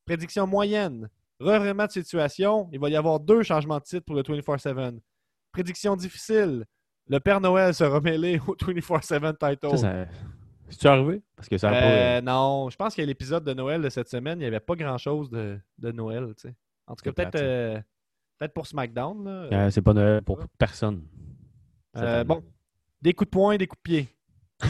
Prédiction 0.07 0.47
moyenne. 0.47 1.09
Revirement 1.41 1.87
de 1.87 1.91
situation. 1.93 2.69
Il 2.73 2.81
va 2.81 2.89
y 2.89 2.97
avoir 2.97 3.21
deux 3.21 3.43
changements 3.43 3.79
de 3.79 3.85
titre 3.85 4.05
pour 4.07 4.17
le 4.17 4.23
24-7. 4.23 4.99
Prédiction 5.53 5.97
difficile. 5.97 6.65
Le 7.09 7.21
Père 7.21 7.41
Noël 7.41 7.73
sera 7.75 8.01
mêlé 8.01 8.39
au 8.47 8.55
24-7 8.55 9.37
title. 9.39 9.79
Ça. 9.79 10.07
C'est-tu 10.69 10.87
arrivé? 10.87 11.23
Parce 11.35 11.49
que 11.49 11.57
ça 11.57 11.73
Euh, 11.73 12.21
non, 12.21 12.69
je 12.69 12.77
pense 12.77 12.95
qu'à 12.95 13.05
l'épisode 13.05 13.43
de 13.45 13.55
Noël 13.55 13.81
de 13.81 13.89
cette 13.89 14.09
semaine, 14.09 14.39
il 14.39 14.43
n'y 14.43 14.47
avait 14.47 14.61
pas 14.61 14.75
grand-chose 14.75 15.31
de, 15.31 15.59
de 15.79 15.93
Noël. 15.93 16.27
tu 16.37 16.49
sais. 16.49 16.55
En 16.87 16.95
tout 16.95 17.03
cas, 17.05 17.13
peut-être 17.13 17.37
euh, 17.37 17.81
peut-être 18.39 18.53
pour 18.53 18.67
SmackDown. 18.67 19.27
Euh, 19.27 19.71
c'est 19.71 19.81
pas 19.83 19.95
Noël 19.95 20.23
pour 20.23 20.39
personne. 20.59 21.03
Euh, 21.97 22.25
bon, 22.25 22.43
des 23.01 23.15
coups 23.15 23.29
de 23.29 23.31
poing, 23.31 23.57
des 23.57 23.67
coups 23.67 23.81
de 23.83 23.83
pied. 23.83 24.09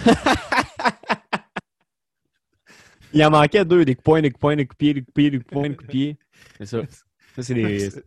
Il 3.13 3.25
en 3.25 3.31
manquait 3.31 3.65
deux, 3.65 3.85
des 3.85 3.95
coups 3.95 4.03
de 4.03 4.05
poing, 4.05 4.21
des 4.23 4.31
coups 4.31 4.39
de 4.39 4.41
poing, 4.41 4.57
des 4.57 4.67
coups 4.67 4.77
de 4.77 4.79
pied, 4.79 4.95
des 4.95 5.01
coups 5.01 5.09
de 5.09 5.13
pied, 5.15 5.31
des 5.31 5.39
coups 5.39 5.49
de 5.49 5.55
poing, 5.55 5.69
des 5.69 5.77
coups 5.77 5.87
de 5.87 5.93
pied. 5.93 6.19
C'est 6.59 6.67
ça. 6.67 6.83
Ça, 7.35 7.43
c'est 7.43 7.55
des. 7.55 7.91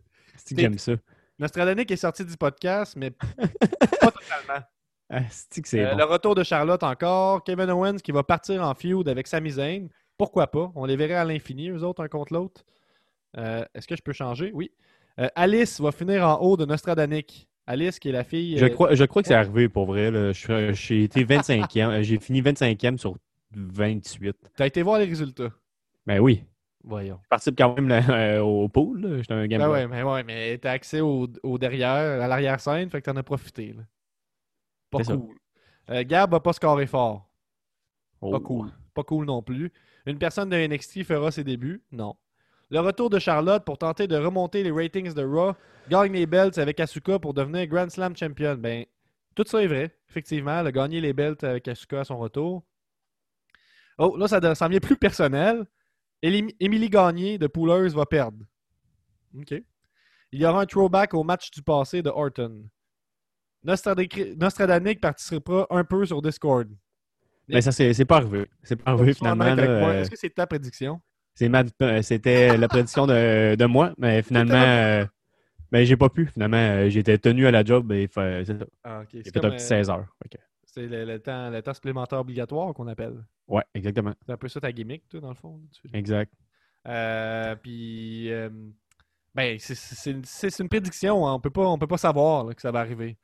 C'est 0.44 0.56
que 0.56 0.60
j'aime 0.60 0.78
ça. 0.78 0.94
Nostradanic 1.38 1.90
est 1.90 1.96
sorti 1.96 2.24
du 2.24 2.36
podcast, 2.36 2.94
mais 2.96 3.10
pas 4.00 4.10
totalement. 4.10 4.64
Ah, 5.10 5.20
que 5.20 5.76
Euh, 5.76 5.90
bon. 5.90 5.96
Le 5.98 6.04
retour 6.04 6.34
de 6.34 6.42
Charlotte 6.42 6.82
encore. 6.82 7.44
Kevin 7.44 7.70
Owens 7.70 7.96
qui 7.98 8.12
va 8.12 8.22
partir 8.22 8.62
en 8.62 8.74
feud 8.74 9.08
avec 9.08 9.26
Sami 9.26 9.50
Zayn. 9.50 9.88
Pourquoi 10.16 10.46
pas? 10.46 10.72
On 10.74 10.84
les 10.86 10.96
verrait 10.96 11.14
à 11.14 11.24
l'infini, 11.24 11.68
eux 11.68 11.82
autres, 11.82 12.02
un 12.02 12.08
contre 12.08 12.32
l'autre. 12.32 12.64
Euh, 13.36 13.64
Est-ce 13.74 13.86
que 13.86 13.96
je 13.96 14.02
peux 14.02 14.12
changer? 14.12 14.50
Oui. 14.54 14.70
Euh, 15.18 15.28
Alice 15.34 15.80
va 15.80 15.92
finir 15.92 16.26
en 16.26 16.38
haut 16.40 16.56
de 16.56 16.64
Nostradanic. 16.64 17.48
Alice, 17.66 17.98
qui 17.98 18.08
est 18.08 18.12
la 18.12 18.24
fille. 18.24 18.58
Je 18.58 18.66
crois, 18.66 18.94
je 18.94 19.04
crois 19.04 19.22
que 19.22 19.28
c'est 19.28 19.34
arrivé 19.34 19.68
pour 19.68 19.86
vrai. 19.86 20.32
J'ai 20.32 21.04
été 21.04 21.24
25e. 21.24 21.90
euh, 21.90 22.02
J'ai 22.02 22.18
fini 22.18 22.42
25e 22.42 22.96
sur 22.98 23.16
28. 23.54 24.34
T'as 24.56 24.66
été 24.66 24.82
voir 24.82 24.98
les 24.98 25.04
résultats. 25.04 25.50
Ben 26.06 26.18
oui. 26.20 26.42
Voyons. 26.84 27.18
Je 27.22 27.28
participe 27.28 27.56
quand 27.56 27.74
même 27.74 27.88
là, 27.88 28.02
euh, 28.36 28.40
au 28.40 28.68
pool. 28.68 29.18
J'étais 29.18 29.34
un 29.34 29.46
game. 29.46 29.60
Ben 29.60 29.70
ouais, 29.70 29.86
mais 29.86 30.02
ouais, 30.02 30.24
mais 30.24 30.58
t'as 30.58 30.72
accès 30.72 31.00
au, 31.00 31.28
au 31.42 31.58
derrière, 31.58 32.20
à 32.22 32.26
l'arrière-scène, 32.26 32.90
fait 32.90 33.00
que 33.00 33.10
t'en 33.10 33.16
as 33.16 33.22
profité. 33.22 33.72
là. 33.72 33.82
Pas 34.90 35.04
cool. 35.04 35.34
Euh, 35.90 36.04
Gab 36.04 36.30
va 36.30 36.40
pas 36.40 36.52
scorer 36.52 36.86
fort. 36.86 37.28
Oh. 38.20 38.30
Pas 38.30 38.40
cool. 38.40 38.70
Pas 38.94 39.02
cool 39.04 39.24
non 39.24 39.42
plus. 39.42 39.72
Une 40.06 40.18
personne 40.18 40.48
de 40.48 40.56
NXT 40.56 41.04
fera 41.04 41.30
ses 41.30 41.44
débuts? 41.44 41.82
Non. 41.92 42.14
Le 42.70 42.80
retour 42.80 43.10
de 43.10 43.18
Charlotte 43.18 43.64
pour 43.64 43.78
tenter 43.78 44.06
de 44.06 44.16
remonter 44.16 44.62
les 44.62 44.70
ratings 44.70 45.12
de 45.12 45.22
Raw, 45.24 45.52
gagne 45.88 46.12
les 46.12 46.26
belts 46.26 46.58
avec 46.58 46.80
Asuka 46.80 47.18
pour 47.18 47.34
devenir 47.34 47.66
Grand 47.66 47.90
Slam 47.90 48.16
champion. 48.16 48.54
Ben, 48.54 48.84
tout 49.34 49.44
ça 49.46 49.62
est 49.62 49.66
vrai. 49.66 49.96
Effectivement, 50.08 50.60
elle 50.60 50.68
a 50.68 50.72
gagné 50.72 51.00
les 51.00 51.12
belts 51.12 51.44
avec 51.44 51.68
Asuka 51.68 52.00
à 52.00 52.04
son 52.04 52.18
retour. 52.18 52.62
Oh, 53.98 54.16
là, 54.16 54.26
ça 54.26 54.54
ça 54.54 54.68
devient 54.68 54.80
plus 54.80 54.96
personnel. 54.96 55.66
Émilie 56.22 56.88
Gagné 56.90 57.36
de 57.38 57.46
Pouleuse 57.46 57.94
va 57.94 58.06
perdre. 58.06 58.38
OK. 59.38 59.54
Il 60.32 60.40
y 60.40 60.46
aura 60.46 60.62
un 60.62 60.66
throwback 60.66 61.14
au 61.14 61.24
match 61.24 61.50
du 61.50 61.62
passé 61.62 62.00
de 62.02 62.08
Orton. 62.08 62.64
Nostradac- 63.64 64.36
Nostradanic 64.38 65.00
participera 65.00 65.66
un 65.70 65.84
peu 65.84 66.04
sur 66.06 66.20
Discord. 66.22 66.68
Mais 67.48 67.60
ça, 67.60 67.72
c'est 67.72 68.04
pas 68.04 68.16
arrivé. 68.18 68.46
C'est 68.62 68.76
pas 68.76 68.92
arrivé 68.92 69.14
finalement. 69.14 69.44
euh, 69.44 70.00
Est-ce 70.00 70.10
que 70.10 70.16
c'est 70.18 70.30
ta 70.30 70.46
prédiction? 70.46 71.00
euh, 71.42 72.02
C'était 72.02 72.56
la 72.56 72.68
prédiction 72.68 73.06
de, 73.06 73.54
de 73.56 73.64
moi, 73.66 73.92
mais 73.98 74.22
finalement, 74.22 74.54
euh, 74.54 75.04
ben, 75.70 75.84
j'ai 75.84 75.96
pas 75.96 76.08
pu. 76.08 76.26
Finalement, 76.26 76.56
euh, 76.56 76.88
j'étais 76.88 77.18
tenu 77.18 77.46
à 77.46 77.50
la 77.50 77.64
job 77.64 77.90
et 77.92 78.08
ça. 78.12 78.22
Ah. 78.84 79.02
J'ai 79.12 79.22
C'est 79.24 79.32
fait 79.32 79.44
un 79.44 79.50
petit 79.50 79.64
euh, 79.64 79.68
16 79.68 79.90
heures. 79.90 80.06
Ok. 80.24 80.38
C'est 80.74 80.86
le, 80.86 81.04
le 81.04 81.18
temps, 81.20 81.50
le 81.50 81.60
temps 81.62 81.74
supplémentaire 81.74 82.18
obligatoire 82.20 82.72
qu'on 82.72 82.88
appelle. 82.88 83.22
Ouais, 83.46 83.62
exactement. 83.74 84.14
C'est 84.24 84.32
un 84.32 84.36
peu 84.38 84.48
ça 84.48 84.58
ta 84.58 84.72
gimmick, 84.72 85.06
toi, 85.08 85.20
dans 85.20 85.28
le 85.28 85.34
fond. 85.34 85.60
Exact. 85.92 86.32
Euh, 86.88 87.54
puis, 87.56 88.32
euh, 88.32 88.48
ben, 89.34 89.58
c'est- 89.58 89.74
c'est 89.74 90.16
c'est- 90.24 90.48
c'est 90.50 90.62
une 90.62 90.70
prédiction. 90.70 91.26
hein. 91.28 91.34
On 91.34 91.40
peut 91.40 91.50
pas, 91.50 91.66
on 91.68 91.76
peut 91.78 91.86
pas 91.86 91.98
savoir 91.98 92.44
là, 92.44 92.54
que 92.54 92.62
ça 92.62 92.70
va 92.72 92.80
arriver. 92.80 93.18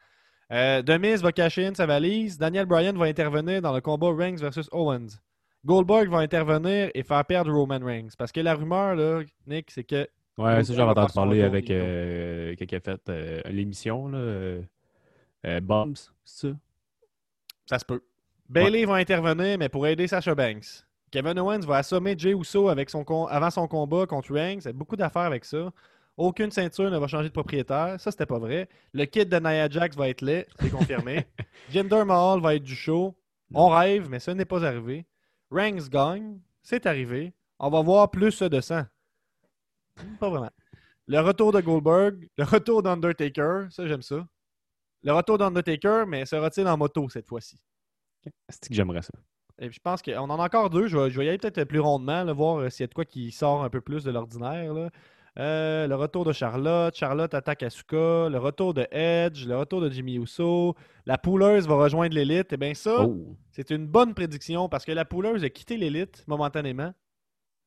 Euh, 0.53 0.83
Demise 0.83 1.23
va 1.23 1.33
cacher 1.33 1.67
in 1.67 1.75
sa 1.75 1.87
valise. 1.87 2.37
Daniel 2.37 2.67
Bryan 2.67 2.97
va 2.97 3.07
intervenir 3.07 3.63
dans 3.63 3.73
le 3.75 3.81
combat 3.81 4.15
Reigns 4.15 4.37
versus 4.37 4.69
Owens. 4.73 5.19
Goldberg 5.65 6.09
va 6.11 6.19
intervenir 6.19 6.91
et 6.95 7.03
faire 7.03 7.25
perdre 7.25 7.51
Roman 7.53 7.81
Reigns. 7.83 8.11
Parce 8.19 8.31
que 8.31 8.41
la 8.41 8.55
rumeur, 8.55 8.95
là, 8.95 9.23
Nick, 9.47 9.71
c'est 9.71 9.85
que 9.85 10.07
Ouais, 10.37 10.55
on 10.59 10.63
j'avais 10.63 10.77
va 10.85 10.91
entendu 10.91 11.13
parler 11.15 11.43
avec 11.43 11.65
quelqu'un 11.67 12.67
qui 12.67 12.75
a 12.77 12.81
fait 12.81 13.11
l'émission, 13.51 14.09
là. 14.09 14.61
Bombs, 15.63 15.95
c'est 16.25 16.49
ça? 16.49 16.55
Ça 17.69 17.79
se 17.79 17.85
peut. 17.85 18.01
Bailey 18.49 18.87
va 18.87 18.95
intervenir, 18.95 19.59
mais 19.59 19.69
pour 19.69 19.87
aider 19.87 20.07
Sasha 20.09 20.35
Banks. 20.35 20.85
Kevin 21.11 21.39
Owens 21.39 21.61
va 21.61 21.77
assommer 21.79 22.15
Jey 22.17 22.33
Uso 22.33 22.69
avec 22.69 22.91
son 22.91 23.05
avant 23.27 23.51
son 23.51 23.69
combat 23.69 24.07
contre 24.07 24.33
Reigns. 24.33 24.61
Il 24.61 24.67
y 24.67 24.69
a 24.69 24.73
beaucoup 24.73 24.97
d'affaires 24.97 25.23
avec 25.23 25.45
ça. 25.45 25.71
Aucune 26.17 26.51
ceinture 26.51 26.91
ne 26.91 26.99
va 26.99 27.07
changer 27.07 27.29
de 27.29 27.33
propriétaire. 27.33 28.01
Ça, 28.01 28.11
c'était 28.11 28.27
pas 28.27 28.39
vrai. 28.39 28.69
Le 28.93 29.05
kit 29.05 29.25
de 29.25 29.39
Nia 29.39 29.69
Jax 29.69 29.97
va 29.97 30.09
être 30.09 30.23
laid. 30.23 30.47
C'est 30.59 30.71
confirmé. 30.71 31.27
Jinder 31.71 32.05
Mahal 32.05 32.41
va 32.41 32.55
être 32.57 32.65
du 32.65 32.75
show. 32.75 33.15
On 33.55 33.69
rêve, 33.69 34.09
mais 34.11 34.19
ce 34.19 34.31
n'est 34.33 34.45
pas 34.45 34.65
arrivé. 34.65 35.07
Reigns 35.51 35.89
gagne. 35.91 36.41
C'est 36.63 36.87
arrivé. 36.87 37.33
On 37.59 37.71
va 37.71 37.83
voir 37.83 38.11
plus 38.11 38.43
de 38.43 38.61
sang. 38.61 38.85
Pas 40.19 40.29
vraiment. 40.29 40.51
Le 41.07 41.21
retour 41.21 41.53
de 41.53 41.61
Goldberg. 41.61 42.29
Le 42.37 42.45
retour 42.45 42.83
d'Undertaker. 42.83 43.67
Ça, 43.71 43.87
j'aime 43.87 44.03
ça. 44.03 44.27
Le 45.03 45.13
retour 45.13 45.39
d'Undertaker, 45.39 46.05
mais 46.07 46.27
sera-t-il 46.27 46.67
en 46.67 46.77
moto 46.77 47.09
cette 47.09 47.29
fois-ci? 47.29 47.57
C'est 48.49 48.69
que 48.69 48.75
j'aimerais 48.75 49.03
ça. 49.03 49.13
Et 49.61 49.67
puis, 49.69 49.77
je 49.77 49.81
pense 49.81 50.03
qu'on 50.03 50.17
en 50.17 50.39
a 50.39 50.45
encore 50.45 50.71
deux. 50.71 50.87
Je 50.89 50.97
vais, 50.97 51.11
je 51.11 51.19
vais 51.19 51.27
y 51.27 51.29
aller 51.29 51.39
peut-être 51.39 51.65
plus 51.65 51.81
rondement, 51.81 52.23
là, 52.25 52.33
voir 52.33 52.59
euh, 52.59 52.71
s'il 52.71 52.83
y 52.83 52.85
a 52.85 52.87
de 52.89 52.95
quoi 52.95 53.05
qui 53.05 53.31
sort 53.33 53.65
un 53.65 53.71
peu 53.71 53.81
plus 53.81 54.05
de 54.05 54.11
l'ordinaire. 54.11 54.91
Euh, 55.39 55.87
le 55.87 55.95
retour 55.95 56.25
de 56.25 56.33
Charlotte. 56.33 56.95
Charlotte 56.97 57.33
attaque 57.35 57.63
Asuka. 57.63 58.29
Le 58.29 58.39
retour 58.39 58.75
de 58.75 58.87
Edge. 58.91 59.47
Le 59.47 59.57
retour 59.57 59.81
de 59.81 59.89
Jimmy 59.91 60.17
Uso. 60.17 60.75
La 61.07 61.17
pouleuse 61.19 61.67
va 61.67 61.77
rejoindre 61.77 62.15
l'élite. 62.15 62.53
Et 62.53 62.57
bien 62.57 62.75
ça, 62.75 63.05
Oh! 63.07 63.37
c'est 63.53 63.71
une 63.71 63.87
bonne 63.87 64.15
prédiction 64.15 64.69
parce 64.69 64.85
que 64.85 64.93
la 64.93 65.05
pouleuse 65.05 65.45
a 65.45 65.51
quitté 65.51 65.77
l'élite 65.77 66.25
momentanément 66.27 66.93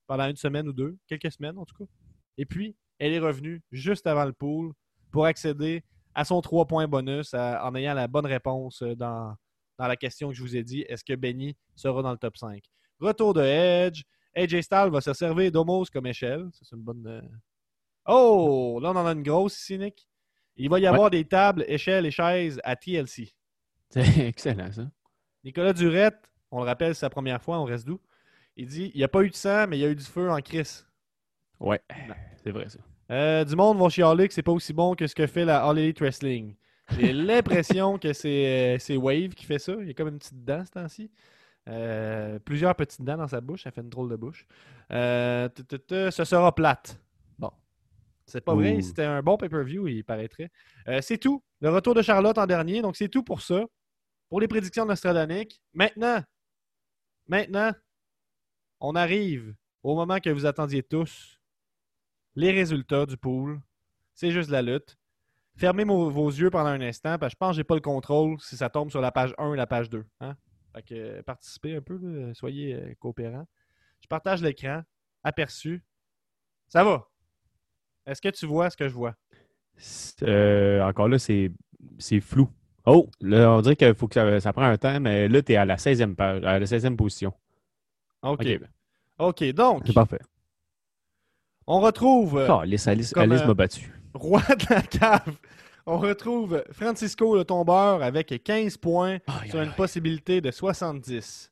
pendant 0.08 0.28
une 0.28 0.36
semaine 0.36 0.68
ou 0.68 0.74
deux, 0.74 0.98
quelques 1.08 1.32
semaines 1.32 1.58
en 1.58 1.66
tout 1.66 1.76
cas. 1.76 1.90
Et 2.38 2.46
puis, 2.46 2.76
elle 3.00 3.14
est 3.14 3.20
revenue 3.20 3.62
juste 3.72 4.06
avant 4.08 4.26
le 4.26 4.34
pool 4.34 4.74
pour 5.12 5.26
accéder 5.26 5.84
à 6.16 6.26
son 6.26 6.42
3 6.42 6.66
points 6.66 6.88
bonus 6.88 7.34
à- 7.34 7.66
en 7.66 7.74
ayant 7.76 7.94
la 7.94 8.08
bonne 8.08 8.26
réponse 8.26 8.82
euh, 8.84 8.96
dans, 8.96 9.36
dans 9.78 9.88
la 9.88 9.96
question 9.96 10.30
que 10.30 10.36
je 10.36 10.42
vous 10.42 10.56
ai 10.56 10.64
dit. 10.64 10.82
Est-ce 10.88 11.04
que 11.04 11.14
Benny 11.14 11.56
sera 11.76 12.02
dans 12.02 12.12
le 12.12 12.18
top 12.18 12.38
5? 12.38 12.64
Retour 13.00 13.34
de 13.34 13.42
Edge. 13.42 14.04
AJ 14.36 14.62
Styles 14.62 14.90
va 14.92 15.02
se 15.02 15.14
servir 15.14 15.52
d'Homos 15.52 15.86
comme 15.92 16.06
échelle. 16.08 16.48
C'est 16.54 16.76
une 16.76 16.82
bonne. 16.82 17.06
euh, 17.08 17.22
Oh! 18.08 18.80
Là, 18.82 18.92
on 18.92 18.96
en 18.96 19.06
a 19.06 19.12
une 19.12 19.24
grosse 19.24 19.60
ici, 19.60 19.78
Nick. 19.78 20.08
Il 20.56 20.70
va 20.70 20.80
y 20.80 20.86
avoir 20.88 21.10
des 21.10 21.26
tables, 21.26 21.64
échelles 21.68 22.06
et 22.06 22.12
chaises 22.12 22.60
à 22.64 22.76
TLC. 22.76 23.34
C'est 23.90 24.02
excellent, 24.28 24.72
ça. 24.72 24.90
Nicolas 25.44 25.74
Durette, 25.74 26.30
on 26.52 26.60
le 26.60 26.66
rappelle, 26.66 26.94
c'est 26.96 27.02
sa 27.02 27.10
première 27.10 27.42
fois, 27.42 27.60
on 27.60 27.64
reste 27.66 27.86
doux. 27.86 28.00
Il 28.58 28.68
dit 28.68 28.92
il 28.94 28.98
n'y 28.98 29.04
a 29.04 29.08
pas 29.08 29.24
eu 29.24 29.30
de 29.30 29.36
sang, 29.36 29.66
mais 29.68 29.78
il 29.78 29.82
y 29.82 29.86
a 29.86 29.90
eu 29.90 29.96
du 29.96 30.04
feu 30.04 30.30
en 30.30 30.40
crise. 30.42 30.86
Ouais, 31.60 31.82
c'est 32.44 32.52
vrai, 32.52 32.68
ça. 32.70 32.80
Euh, 33.12 33.44
du 33.44 33.56
monde 33.56 33.78
vont 33.78 33.90
chialer 33.90 34.28
que 34.28 34.34
c'est 34.34 34.42
pas 34.42 34.54
aussi 34.54 34.72
bon 34.72 34.96
que 34.96 35.06
ce 35.06 35.14
que 35.14 35.28
fait 35.28 35.44
la 35.44 35.66
All 35.66 35.78
Elite 35.78 36.00
Wrestling. 36.00 36.56
J'ai 36.98 37.12
l'impression 37.14 37.98
que 37.98 38.14
c'est 38.14 38.76
euh, 38.76 38.80
c'est 38.80 38.96
Wave 38.96 39.30
qui 39.30 39.46
fait 39.46 39.60
ça. 39.60 39.74
Il 39.82 39.88
y 39.88 39.90
a 39.90 39.94
comme 39.94 40.08
une 40.08 40.18
petite 40.18 40.46
dent 40.46 40.64
ce 40.66 40.72
temps-ci. 40.72 41.12
Euh, 41.68 42.40
plusieurs 42.40 42.74
petites 42.76 43.02
dents 43.02 43.18
dans 43.18 43.28
sa 43.28 43.42
bouche. 43.42 43.64
Ça 43.64 43.72
fait 43.72 43.82
une 43.82 43.90
drôle 43.90 44.10
de 44.10 44.16
bouche. 44.16 44.48
Tu, 44.90 45.64
tu, 45.66 45.80
tu, 45.80 46.12
ce 46.12 46.24
sera 46.24 46.56
plate. 46.56 47.00
Bon. 47.38 47.52
C'est 48.26 48.42
pas 48.42 48.56
vrai. 48.56 48.82
C'était 48.82 49.04
un 49.04 49.22
bon 49.22 49.38
pay-per-view, 49.38 49.88
il 49.88 50.04
paraîtrait. 50.04 50.50
C'est 51.02 51.18
tout. 51.18 51.44
Le 51.60 51.70
retour 51.70 51.94
de 51.94 52.02
Charlotte 52.02 52.38
en 52.38 52.46
dernier. 52.46 52.82
Donc, 52.82 52.96
c'est 52.96 53.10
tout 53.10 53.24
pour 53.24 53.42
ça. 53.42 53.66
Pour 54.30 54.40
les 54.40 54.48
prédictions 54.48 54.84
de 54.84 54.90
Nostradanic. 54.90 55.62
Maintenant, 55.74 56.24
maintenant, 57.28 57.72
on 58.80 58.96
arrive 58.96 59.54
au 59.84 59.96
moment 59.96 60.20
que 60.20 60.30
vous 60.30 60.46
attendiez 60.46 60.82
tous. 60.82 61.41
Les 62.36 62.52
résultats 62.52 63.06
du 63.06 63.18
pool. 63.18 63.60
C'est 64.14 64.32
juste 64.32 64.50
la 64.50 64.62
lutte. 64.62 64.98
Fermez 65.56 65.84
vos 65.84 66.30
yeux 66.30 66.50
pendant 66.50 66.70
un 66.70 66.82
instant, 66.82 67.18
parce 67.18 67.34
que 67.34 67.36
je 67.36 67.38
pense 67.38 67.52
que 67.52 67.56
j'ai 67.58 67.64
pas 67.64 67.76
le 67.76 67.82
contrôle 67.82 68.40
si 68.40 68.56
ça 68.56 68.70
tombe 68.70 68.90
sur 68.90 69.02
la 69.02 69.12
page 69.12 69.34
1 69.38 69.50
ou 69.50 69.54
la 69.54 69.68
page 69.68 69.90
2. 69.90 70.06
Hein? 70.22 70.36
Fait 70.74 70.82
que 70.84 70.96
euh, 70.96 71.24
participez 71.24 71.76
un 71.76 71.82
peu, 71.82 71.98
là, 72.02 72.34
soyez 72.34 72.74
euh, 72.76 72.94
coopérants. 73.00 73.48
Je 74.00 74.08
partage 74.08 74.42
l'écran. 74.42 74.82
Aperçu. 75.24 75.84
Ça 76.68 76.84
va. 76.84 77.08
Est-ce 78.06 78.22
que 78.22 78.30
tu 78.30 78.46
vois 78.46 78.70
ce 78.70 78.78
que 78.78 78.88
je 78.88 78.94
vois? 78.94 79.16
Euh, 80.24 80.82
encore 80.82 81.08
là, 81.08 81.20
c'est 81.20 81.52
flou. 82.22 82.50
Oh, 82.86 83.10
là, 83.20 83.52
on 83.52 83.62
dirait 83.62 83.76
qu'il 83.76 83.94
faut 83.94 84.08
que 84.08 84.16
ça, 84.16 84.40
ça 84.40 84.54
prend 84.54 84.64
un 84.64 84.78
temps, 84.78 85.00
mais 85.00 85.28
là, 85.28 85.42
tu 85.42 85.52
es 85.52 85.56
à 85.56 85.66
la 85.66 85.76
16e 85.76 86.16
page, 86.16 86.44
à 86.44 86.58
la 86.58 86.66
16e 86.66 86.96
position. 86.96 87.34
OK. 88.24 88.42
OK. 88.42 88.62
OK, 89.20 89.44
donc, 89.54 89.84
C'est 89.86 89.94
parfait. 89.94 90.20
On 91.68 91.80
retrouve 91.80 92.46
Oh, 92.50 92.60
Alice, 92.60 92.88
Alice, 92.88 93.14
comme, 93.14 93.24
Alice 93.32 93.42
euh, 93.44 93.48
m'a 93.48 93.54
battu. 93.54 93.92
Roi 94.14 94.42
de 94.42 94.74
la 94.74 94.82
cave. 94.82 95.36
On 95.86 95.98
retrouve 95.98 96.64
Francisco 96.72 97.36
le 97.36 97.44
tombeur 97.44 98.04
avec 98.04 98.44
15 98.44 98.78
points 98.78 99.18
sur 99.50 99.62
une 99.62 99.72
possibilité 99.72 100.40
de 100.42 100.52
70. 100.52 101.52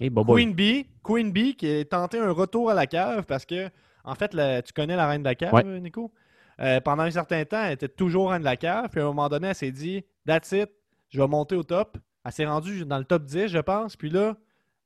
Hey. 0.00 0.10
Queen 0.10 0.52
Bee, 0.52 0.86
Queen 1.04 1.30
Bee 1.30 1.54
qui 1.54 1.70
a 1.70 1.84
tenté 1.84 2.18
un 2.18 2.32
retour 2.32 2.70
à 2.70 2.74
la 2.74 2.86
cave 2.86 3.24
parce 3.26 3.44
que, 3.46 3.68
en 4.02 4.14
fait, 4.16 4.34
la- 4.34 4.60
tu 4.62 4.72
connais 4.72 4.96
la 4.96 5.06
reine 5.06 5.22
de 5.22 5.28
la 5.28 5.34
cave, 5.36 5.52
Ouais. 5.54 5.62
Nico? 5.80 6.12
Euh, 6.60 6.80
pendant 6.80 7.04
un 7.04 7.10
certain 7.10 7.44
temps, 7.44 7.62
elle 7.64 7.72
était 7.74 7.88
toujours 7.88 8.30
reine 8.30 8.40
de 8.40 8.44
la 8.44 8.56
cave. 8.56 8.88
Puis 8.90 9.00
à 9.00 9.04
un 9.04 9.06
moment 9.06 9.28
donné, 9.28 9.48
elle 9.48 9.54
s'est 9.54 9.70
dit 9.72 10.04
That's 10.26 10.50
it, 10.52 10.70
je 11.10 11.20
vais 11.20 11.28
monter 11.28 11.54
au 11.56 11.62
top. 11.62 11.98
Elle 12.24 12.32
s'est 12.32 12.46
rendue 12.46 12.84
dans 12.84 12.98
le 12.98 13.04
top 13.04 13.24
10, 13.24 13.48
je 13.48 13.58
pense. 13.58 13.96
Puis 13.96 14.10
là, 14.10 14.36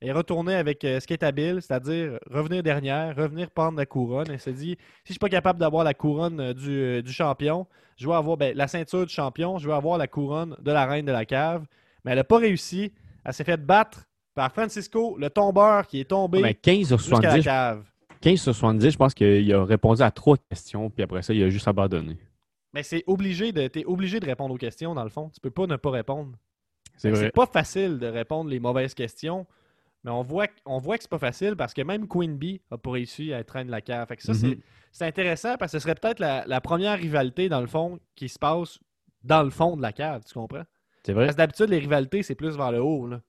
elle 0.01 0.09
est 0.09 0.13
retournée 0.13 0.55
avec 0.55 0.83
euh, 0.85 0.99
ce 0.99 1.07
qui 1.07 1.13
est 1.13 1.23
habile, 1.23 1.61
c'est-à-dire 1.61 2.19
revenir 2.29 2.63
dernière, 2.63 3.15
revenir 3.15 3.51
prendre 3.51 3.77
la 3.77 3.85
couronne. 3.85 4.27
Elle 4.29 4.39
s'est 4.39 4.53
dit 4.53 4.77
Si 5.03 5.07
je 5.07 5.11
suis 5.13 5.19
pas 5.19 5.29
capable 5.29 5.59
d'avoir 5.59 5.83
la 5.83 5.93
couronne 5.93 6.39
euh, 6.39 6.53
du, 6.53 6.71
euh, 6.71 7.01
du 7.01 7.11
champion, 7.11 7.67
je 7.97 8.07
vais 8.07 8.13
avoir 8.13 8.37
ben, 8.37 8.55
la 8.55 8.67
ceinture 8.67 9.05
du 9.05 9.13
champion, 9.13 9.57
je 9.57 9.67
vais 9.67 9.73
avoir 9.73 9.97
la 9.97 10.07
couronne 10.07 10.55
de 10.61 10.71
la 10.71 10.85
reine 10.85 11.05
de 11.05 11.11
la 11.11 11.25
cave. 11.25 11.65
Mais 12.05 12.11
elle 12.11 12.17
n'a 12.17 12.23
pas 12.23 12.37
réussi. 12.37 12.93
Elle 13.25 13.33
s'est 13.33 13.43
fait 13.43 13.57
battre 13.57 14.05
par 14.35 14.53
Francisco, 14.53 15.17
le 15.19 15.29
tombeur 15.29 15.85
qui 15.85 15.99
est 15.99 16.05
tombé 16.05 16.41
Mais 16.41 16.53
15 16.53 16.87
sur 16.87 16.97
jusqu'à 16.97 17.15
la 17.15 17.21
70, 17.21 17.43
cave. 17.43 17.83
15 18.21 18.39
sur 18.39 18.55
70, 18.55 18.91
je 18.91 18.97
pense 18.97 19.13
qu'il 19.13 19.53
a 19.53 19.65
répondu 19.65 20.01
à 20.01 20.11
trois 20.11 20.37
questions, 20.49 20.89
puis 20.89 21.03
après 21.03 21.21
ça, 21.23 21.33
il 21.33 21.43
a 21.43 21.49
juste 21.49 21.67
abandonné. 21.67 22.17
Mais 22.73 22.83
c'est 22.83 23.03
obligé 23.05 23.51
de, 23.51 23.67
t'es 23.67 23.83
obligé 23.83 24.21
de 24.21 24.25
répondre 24.25 24.53
aux 24.53 24.57
questions 24.57 24.93
dans 24.93 25.03
le 25.03 25.09
fond. 25.09 25.29
Tu 25.33 25.41
peux 25.41 25.49
pas 25.49 25.67
ne 25.67 25.75
pas 25.75 25.89
répondre. 25.89 26.31
C'est. 26.95 27.13
C'est 27.15 27.31
pas 27.31 27.47
facile 27.47 27.97
de 27.99 28.07
répondre 28.07 28.49
les 28.49 28.59
mauvaises 28.59 28.93
questions, 28.93 29.45
mais 30.03 30.11
on 30.11 30.21
voit, 30.23 30.47
que- 30.47 30.59
on 30.65 30.77
voit 30.77 30.97
que 30.97 31.03
c'est 31.03 31.09
pas 31.09 31.19
facile 31.19 31.55
parce 31.55 31.73
que 31.73 31.81
même 31.81 32.07
Queen 32.07 32.37
Bee 32.37 32.61
a 32.71 32.77
pas 32.77 32.91
réussi 32.91 33.33
à 33.33 33.39
être 33.39 33.51
reine 33.51 33.67
de 33.67 33.71
la 33.71 33.81
cave. 33.81 34.07
Fait 34.07 34.15
que 34.17 34.23
ça, 34.23 34.33
c'est- 34.33 34.47
Mhm. 34.55 34.61
c'est 34.91 35.05
intéressant 35.05 35.57
parce 35.57 35.71
que 35.71 35.79
ce 35.79 35.83
serait 35.83 35.95
peut-être 35.95 36.19
la, 36.19 36.45
la 36.47 36.61
première 36.61 36.97
rivalité 36.97 37.49
dans 37.49 37.61
le 37.61 37.67
fond 37.67 37.99
qui 38.15 38.29
se 38.29 38.39
passe 38.39 38.79
dans 39.23 39.43
le 39.43 39.49
fond 39.49 39.75
de 39.75 39.81
la 39.81 39.91
cave, 39.91 40.23
tu 40.25 40.33
comprends? 40.33 40.63
C'est 41.03 41.13
vrai. 41.13 41.25
Parce 41.25 41.35
que 41.35 41.37
d'habitude, 41.39 41.69
les 41.69 41.79
rivalités, 41.79 42.23
c'est 42.23 42.35
plus 42.35 42.55
vers 42.55 42.71
le 42.71 42.81
haut. 42.81 43.07
Là. 43.07 43.21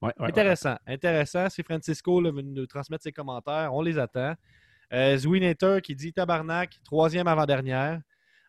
Ouais, 0.00 0.08
ouais, 0.08 0.14
ouais. 0.20 0.28
intéressant, 0.28 0.76
intéressant. 0.86 1.48
Si 1.50 1.62
Francisco 1.62 2.20
là, 2.20 2.30
veut 2.30 2.42
nous 2.42 2.66
transmettre 2.66 3.02
ses 3.02 3.12
commentaires, 3.12 3.70
on 3.74 3.80
les 3.82 3.98
attend. 3.98 4.34
Euh, 4.92 5.16
Zwinator 5.16 5.80
qui 5.82 5.94
dit 5.94 6.12
Tabarnak, 6.12 6.78
troisième 6.84 7.26
avant-dernière. 7.26 8.00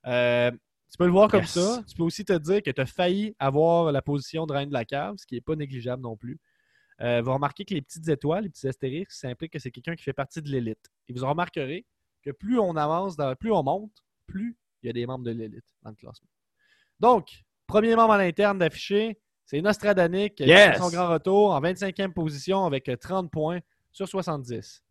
Euh, 0.08 0.52
tu 0.52 0.98
peux 0.98 1.06
le 1.06 1.12
voir 1.12 1.28
comme 1.30 1.42
Yes. 1.42 1.52
ça. 1.52 1.82
Tu 1.88 1.96
peux 1.96 2.04
aussi 2.04 2.24
te 2.24 2.34
dire 2.34 2.62
que 2.64 2.72
tu 2.72 2.80
as 2.82 2.86
failli 2.86 3.36
avoir 3.40 3.92
la 3.92 4.02
position 4.02 4.46
de 4.46 4.54
reine 4.54 4.70
de 4.70 4.74
la 4.74 4.86
cave, 4.86 5.16
ce 5.18 5.26
qui 5.26 5.36
n'est 5.36 5.42
pas 5.42 5.56
négligeable 5.56 6.02
non 6.04 6.16
plus. 6.16 6.40
Euh, 7.02 7.22
vous 7.22 7.34
remarquez 7.34 7.66
que 7.66 7.74
les 7.74 7.82
petites 7.82 8.08
étoiles, 8.10 8.44
les 8.44 8.50
petits 8.50 8.68
astérisques, 8.68 9.12
ça 9.12 9.30
implique 9.30 9.54
que 9.54 9.60
c'est 9.60 9.72
quelqu'un 9.72 9.96
qui 9.96 10.04
fait 10.04 10.14
partie 10.14 10.42
de 10.42 10.50
l'élite. 10.50 10.90
Et 11.08 11.14
vous 11.14 11.26
remarquerez 11.26 11.86
que 12.22 12.32
plus 12.32 12.60
on 12.60 12.76
avance, 12.76 13.16
dans, 13.16 13.34
plus 13.36 13.52
on 13.52 13.64
monte, 13.64 14.04
plus 14.28 14.58
il 14.84 14.88
y 14.88 14.90
a 14.90 14.94
des 14.94 15.06
membres 15.06 15.26
de 15.26 15.32
l'élite 15.32 15.66
dans 15.84 15.92
le 15.92 15.96
classement. 15.96 16.30
Donc, 17.00 17.44
premier 17.68 17.96
membre 17.96 18.14
à 18.14 18.18
l'interne 18.18 18.58
d'afficher, 18.58 19.18
c'est 19.46 19.62
Nostradanic 19.62 20.36
qui 20.36 20.52
a 20.52 20.74
fait 20.74 20.78
son 20.78 20.90
grand 20.90 21.10
retour 21.10 21.52
en 21.52 21.62
25e 21.62 22.14
position 22.14 22.66
avec 22.66 22.90
euh, 22.90 22.98
30 22.98 23.32
points 23.32 23.60
sur 23.92 24.08
70. 24.08 24.84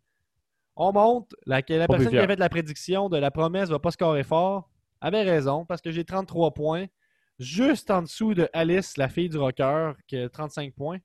On 0.76 0.92
monte. 0.92 1.34
La, 1.46 1.62
personne 1.62 2.04
qui 2.04 2.10
fier. 2.10 2.22
a 2.22 2.26
fait 2.26 2.36
la 2.36 2.48
prédiction 2.48 3.08
de 3.08 3.18
la 3.18 3.30
promesse 3.30 3.68
ne 3.68 3.74
va 3.74 3.78
pas 3.78 3.90
scorer 3.90 4.24
fort 4.24 4.70
avait 5.00 5.22
raison 5.22 5.64
parce 5.64 5.80
que 5.80 5.90
j'ai 5.90 6.04
33 6.04 6.54
points. 6.54 6.86
Juste 7.38 7.90
en 7.90 8.02
dessous 8.02 8.34
de 8.34 8.48
Alice, 8.52 8.96
la 8.96 9.08
fille 9.08 9.28
du 9.28 9.38
rocker, 9.38 9.92
qui 10.08 10.16
a 10.16 10.28
35 10.28 10.74
points. 10.74 10.98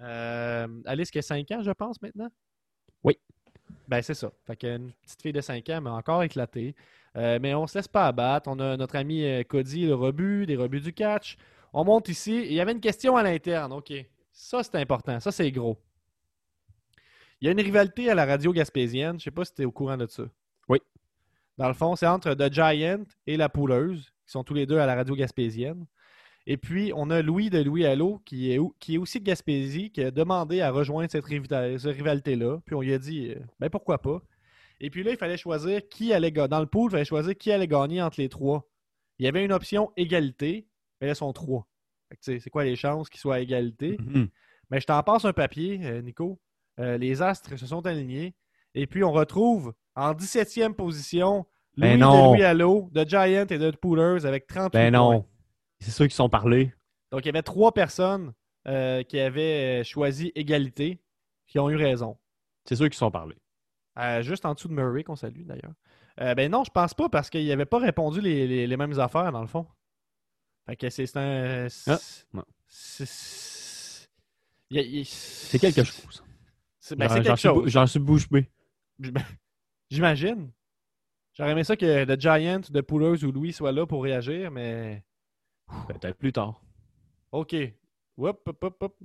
Euh, 0.00 0.68
Alice 0.86 1.10
qui 1.10 1.18
a 1.18 1.22
5 1.22 1.50
ans, 1.52 1.62
je 1.62 1.70
pense, 1.70 2.00
maintenant? 2.00 2.28
Oui. 3.04 3.18
Ben, 3.88 4.02
c'est 4.02 4.14
ça. 4.14 4.30
Fait 4.46 4.56
qu'une 4.56 4.92
petite 5.02 5.22
fille 5.22 5.32
de 5.32 5.40
5 5.40 5.68
ans, 5.70 5.80
mais 5.82 5.90
encore 5.90 6.22
éclatée. 6.22 6.74
Euh, 7.16 7.38
mais 7.40 7.54
on 7.54 7.66
se 7.66 7.78
laisse 7.78 7.88
pas 7.88 8.06
abattre. 8.06 8.48
On 8.48 8.58
a 8.60 8.76
notre 8.76 8.96
ami 8.96 9.24
euh, 9.24 9.42
Cody, 9.42 9.86
le 9.86 9.94
rebut, 9.94 10.46
des 10.46 10.56
rebuts 10.56 10.80
du 10.80 10.92
catch. 10.92 11.36
On 11.72 11.84
monte 11.84 12.08
ici. 12.08 12.32
et 12.32 12.48
Il 12.48 12.54
y 12.54 12.60
avait 12.60 12.72
une 12.72 12.80
question 12.80 13.16
à 13.16 13.22
l'interne. 13.22 13.72
OK. 13.72 13.92
Ça, 14.32 14.62
c'est 14.62 14.76
important. 14.76 15.18
Ça, 15.20 15.32
c'est 15.32 15.50
gros. 15.50 15.78
Il 17.40 17.46
y 17.46 17.48
a 17.48 17.52
une 17.52 17.60
rivalité 17.60 18.10
à 18.10 18.14
la 18.14 18.24
radio 18.24 18.52
gaspésienne. 18.52 19.18
Je 19.18 19.24
sais 19.24 19.30
pas 19.30 19.44
si 19.44 19.54
tu 19.54 19.62
es 19.62 19.64
au 19.64 19.72
courant 19.72 19.96
de 19.96 20.06
ça. 20.06 20.24
Oui. 20.68 20.78
Dans 21.56 21.68
le 21.68 21.74
fond, 21.74 21.96
c'est 21.96 22.06
entre 22.06 22.34
The 22.34 22.52
Giant 22.52 23.04
et 23.26 23.36
la 23.36 23.48
Pouleuse, 23.48 24.12
qui 24.24 24.32
sont 24.32 24.44
tous 24.44 24.54
les 24.54 24.66
deux 24.66 24.78
à 24.78 24.86
la 24.86 24.94
radio 24.94 25.14
gaspésienne. 25.14 25.86
Et 26.50 26.56
puis, 26.56 26.92
on 26.96 27.10
a 27.10 27.20
Louis 27.20 27.50
de 27.50 27.58
Louis 27.58 27.84
Allo, 27.84 28.22
qui 28.24 28.50
est, 28.50 28.58
qui 28.80 28.94
est 28.94 28.98
aussi 28.98 29.20
de 29.20 29.24
Gaspésie, 29.24 29.90
qui 29.90 30.02
a 30.02 30.10
demandé 30.10 30.62
à 30.62 30.70
rejoindre 30.70 31.10
cette, 31.10 31.26
rivalité-là. 31.26 32.60
Puis 32.64 32.74
on 32.74 32.80
lui 32.80 32.94
a 32.94 32.98
dit, 32.98 33.32
euh, 33.32 33.38
ben 33.60 33.68
pourquoi 33.68 33.98
pas. 33.98 34.22
Et 34.80 34.88
puis 34.88 35.02
là, 35.02 35.10
il 35.10 35.18
fallait 35.18 35.36
choisir 35.36 35.86
qui 35.90 36.10
allait 36.14 36.32
gagner. 36.32 36.48
Dans 36.48 36.60
le 36.60 36.66
pool, 36.66 36.88
il 36.88 36.92
fallait 36.92 37.04
choisir 37.04 37.36
qui 37.36 37.52
allait 37.52 37.68
gagner 37.68 38.00
entre 38.00 38.18
les 38.18 38.30
trois. 38.30 38.66
Il 39.18 39.26
y 39.26 39.28
avait 39.28 39.44
une 39.44 39.52
option 39.52 39.92
égalité, 39.98 40.66
mais 41.02 41.08
là, 41.08 41.14
sont 41.14 41.34
trois. 41.34 41.68
C'est 42.22 42.48
quoi 42.48 42.64
les 42.64 42.76
chances 42.76 43.10
qu'ils 43.10 43.20
soient 43.20 43.34
à 43.34 43.40
égalité? 43.40 43.98
Mhm. 44.00 44.28
Mais 44.70 44.80
je 44.80 44.86
t'en 44.86 45.02
passe 45.02 45.26
un 45.26 45.34
papier, 45.34 45.80
euh, 45.82 46.00
Nico. 46.00 46.40
Euh, 46.80 46.96
les 46.96 47.20
astres 47.20 47.58
se 47.58 47.66
sont 47.66 47.84
alignés. 47.84 48.34
Et 48.74 48.86
puis, 48.86 49.04
on 49.04 49.12
retrouve 49.12 49.74
en 49.94 50.14
17e 50.14 50.72
position 50.72 51.44
Louis 51.76 51.88
Ben 51.90 51.96
de 51.96 52.04
non. 52.04 52.32
Louis 52.32 52.42
Allo, 52.42 52.88
de 52.90 53.04
Giant 53.04 53.44
et 53.50 53.58
de 53.58 53.70
Poolers 53.72 54.24
avec 54.24 54.46
38 54.46 54.72
Ben 54.72 54.90
points. 54.90 54.98
non. 54.98 55.26
C'est 55.80 55.90
ceux 55.90 56.06
qui 56.06 56.14
sont 56.14 56.28
parlés. 56.28 56.72
Donc, 57.12 57.22
il 57.24 57.26
y 57.26 57.28
avait 57.30 57.42
trois 57.42 57.72
personnes 57.72 58.32
euh, 58.66 59.02
qui 59.02 59.18
avaient 59.18 59.80
euh, 59.80 59.84
choisi 59.84 60.32
égalité, 60.34 61.00
qui 61.46 61.58
ont 61.58 61.70
eu 61.70 61.76
raison. 61.76 62.18
C'est 62.64 62.76
ceux 62.76 62.88
qui 62.88 62.98
sont 62.98 63.10
parlés. 63.10 63.36
Euh, 63.98 64.22
juste 64.22 64.44
en 64.44 64.54
dessous 64.54 64.68
de 64.68 64.74
Murray, 64.74 65.04
qu'on 65.04 65.16
salue 65.16 65.42
d'ailleurs. 65.44 65.72
Euh, 66.20 66.34
ben 66.34 66.50
non, 66.50 66.64
je 66.64 66.70
pense 66.70 66.94
pas 66.94 67.08
parce 67.08 67.30
qu'il 67.30 67.46
n'avait 67.46 67.64
pas 67.64 67.78
répondu 67.78 68.20
les, 68.20 68.46
les- 68.46 68.66
les 68.66 68.76
mêmes 68.76 68.98
affaires, 68.98 69.30
dans 69.32 69.40
le 69.40 69.46
fond. 69.46 69.66
Fait 70.66 70.76
que 70.76 70.90
c'est 70.90 71.16
un. 71.16 71.68
c'est- 71.68 71.90
Ah, 71.90 71.98
c'est- 72.66 73.98
quelque 75.58 75.84
chose. 75.84 76.22
C'est 76.80 76.96
ben, 76.96 77.08
quelque 77.22 77.36
chose. 77.36 77.68
J'en 77.70 77.86
suis 77.86 78.00
bouche 78.00 78.28
bée. 78.28 78.48
J'im- 79.00 79.12
J'imagine. 79.90 80.50
J'aurais 81.32 81.52
aimé 81.52 81.64
ça 81.64 81.76
que 81.76 82.04
The 82.04 82.20
Giant, 82.20 82.60
The 82.62 82.82
Poolers 82.82 83.24
ou 83.24 83.32
Louis 83.32 83.52
soient 83.52 83.72
là 83.72 83.86
pour 83.86 84.02
réagir, 84.02 84.50
mais. 84.50 85.02
Peut-être 85.86 86.16
plus 86.16 86.32
tard. 86.32 86.60
OK. 87.32 87.54
Hop, 88.18 88.48
hop, 88.48 88.64
hop, 88.64 88.82
hop. 88.82 88.96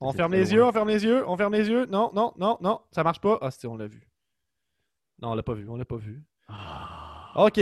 On 0.00 0.12
ferme 0.12 0.32
les 0.32 0.44
loin. 0.44 0.52
yeux, 0.54 0.64
on 0.64 0.72
ferme 0.72 0.88
les 0.88 1.04
yeux, 1.04 1.28
on 1.28 1.36
ferme 1.36 1.52
les 1.52 1.68
yeux. 1.68 1.86
Non, 1.86 2.10
non, 2.14 2.32
non, 2.38 2.56
non, 2.60 2.80
ça 2.90 3.04
marche 3.04 3.20
pas. 3.20 3.38
Ah, 3.42 3.50
si, 3.50 3.66
on 3.66 3.76
l'a 3.76 3.86
vu. 3.86 4.08
Non, 5.20 5.32
on 5.32 5.34
l'a 5.34 5.42
pas 5.42 5.52
vu, 5.52 5.68
on 5.68 5.76
l'a 5.76 5.84
pas 5.84 5.96
vu. 5.96 6.22
Ah. 6.48 7.32
OK. 7.36 7.60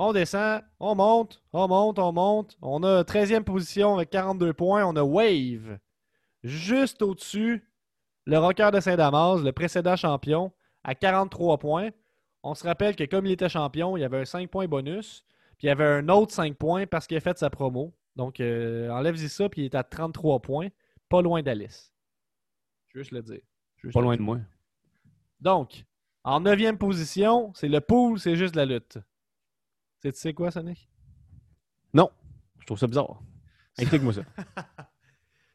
On 0.00 0.12
descend, 0.12 0.62
on 0.78 0.94
monte, 0.94 1.42
on 1.52 1.66
monte, 1.68 1.98
on 1.98 2.12
monte. 2.12 2.56
On 2.62 2.82
a 2.84 3.02
13e 3.02 3.42
position 3.42 3.96
avec 3.96 4.10
42 4.10 4.52
points. 4.54 4.84
On 4.86 4.96
a 4.96 5.02
Wave 5.02 5.78
juste 6.44 7.02
au-dessus. 7.02 7.68
Le 8.24 8.38
Rocker 8.38 8.70
de 8.72 8.80
Saint-Damas, 8.80 9.42
le 9.42 9.52
précédent 9.52 9.96
champion, 9.96 10.52
à 10.84 10.94
43 10.94 11.58
points. 11.58 11.90
On 12.42 12.54
se 12.54 12.64
rappelle 12.64 12.94
que 12.94 13.04
comme 13.04 13.26
il 13.26 13.32
était 13.32 13.48
champion, 13.48 13.96
il 13.96 14.00
y 14.00 14.04
avait 14.04 14.20
un 14.20 14.24
5 14.24 14.48
points 14.48 14.68
bonus. 14.68 15.24
Puis 15.58 15.66
il 15.66 15.68
y 15.68 15.70
avait 15.70 15.84
un 15.84 16.08
autre 16.08 16.32
5 16.32 16.56
points 16.56 16.86
parce 16.86 17.06
qu'il 17.06 17.16
a 17.16 17.20
fait 17.20 17.36
sa 17.38 17.50
promo. 17.50 17.94
Donc, 18.16 18.40
euh, 18.40 18.88
enlève-y 18.90 19.28
ça, 19.28 19.48
puis 19.48 19.62
il 19.62 19.64
est 19.66 19.74
à 19.74 19.82
33 19.84 20.40
points. 20.40 20.68
Pas 21.08 21.20
loin 21.22 21.42
d'Alice. 21.42 21.92
Juste 22.94 23.10
le 23.12 23.22
dire. 23.22 23.40
Juste 23.76 23.94
Pas 23.94 24.00
loin 24.00 24.14
dire. 24.14 24.20
de 24.20 24.24
moi. 24.24 24.38
Donc, 25.40 25.84
en 26.24 26.40
neuvième 26.40 26.78
position, 26.78 27.52
c'est 27.54 27.68
le 27.68 27.80
pool, 27.80 28.18
c'est 28.18 28.36
juste 28.36 28.56
la 28.56 28.66
lutte. 28.66 28.98
C'est 30.00 30.12
tu 30.12 30.18
sais 30.18 30.32
quoi, 30.32 30.50
Sonic? 30.50 30.88
Non, 31.94 32.10
je 32.60 32.66
trouve 32.66 32.78
ça 32.78 32.86
bizarre. 32.86 33.20
Explique-moi 33.78 34.12
ça. 34.12 34.22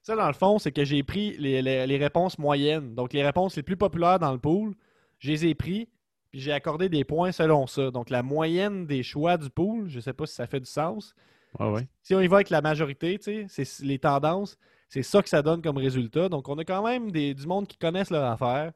Ça, 0.01 0.17
dans 0.17 0.27
le 0.27 0.33
fond, 0.33 0.59
c'est 0.59 0.73
que 0.73 0.83
j'ai 0.83 1.01
pris 1.01 1.37
les, 1.37 1.61
les- 1.61 1.87
les 1.87 1.97
réponses 1.97 2.37
moyennes. 2.37 2.93
Donc, 2.93 3.13
les 3.13 3.23
réponses 3.23 3.55
les 3.55 3.63
plus 3.63 3.77
populaires 3.77 4.19
dans 4.19 4.33
le 4.33 4.37
pool, 4.37 4.75
je 5.19 5.31
les 5.31 5.45
ai 5.45 5.55
pris, 5.55 5.87
puis 6.33 6.41
j'ai 6.41 6.51
accordé 6.51 6.89
des 6.89 7.03
points 7.03 7.31
selon 7.31 7.67
ça. 7.67 7.91
Donc, 7.91 8.09
la 8.09 8.23
moyenne 8.23 8.87
des 8.87 9.03
choix 9.03 9.37
du 9.37 9.51
pool, 9.51 9.87
je 9.87 9.97
ne 9.97 10.01
sais 10.01 10.13
pas 10.13 10.25
si 10.25 10.33
ça 10.33 10.47
fait 10.47 10.59
du 10.59 10.65
sens. 10.65 11.13
Ouais, 11.59 11.69
ouais. 11.69 11.87
Si 12.01 12.15
on 12.15 12.19
y 12.21 12.27
va 12.27 12.37
avec 12.37 12.49
la 12.49 12.59
majorité, 12.61 13.19
tu 13.19 13.47
sais, 13.47 13.63
c'est 13.65 13.85
les 13.85 13.99
tendances, 13.99 14.57
c'est 14.89 15.03
ça 15.03 15.21
que 15.21 15.29
ça 15.29 15.43
donne 15.43 15.61
comme 15.61 15.77
résultat. 15.77 16.29
Donc, 16.29 16.49
on 16.49 16.57
a 16.57 16.65
quand 16.65 16.83
même 16.83 17.11
des, 17.11 17.35
du 17.35 17.45
monde 17.45 17.67
qui 17.67 17.77
connaissent 17.77 18.09
leur 18.09 18.23
affaire. 18.23 18.71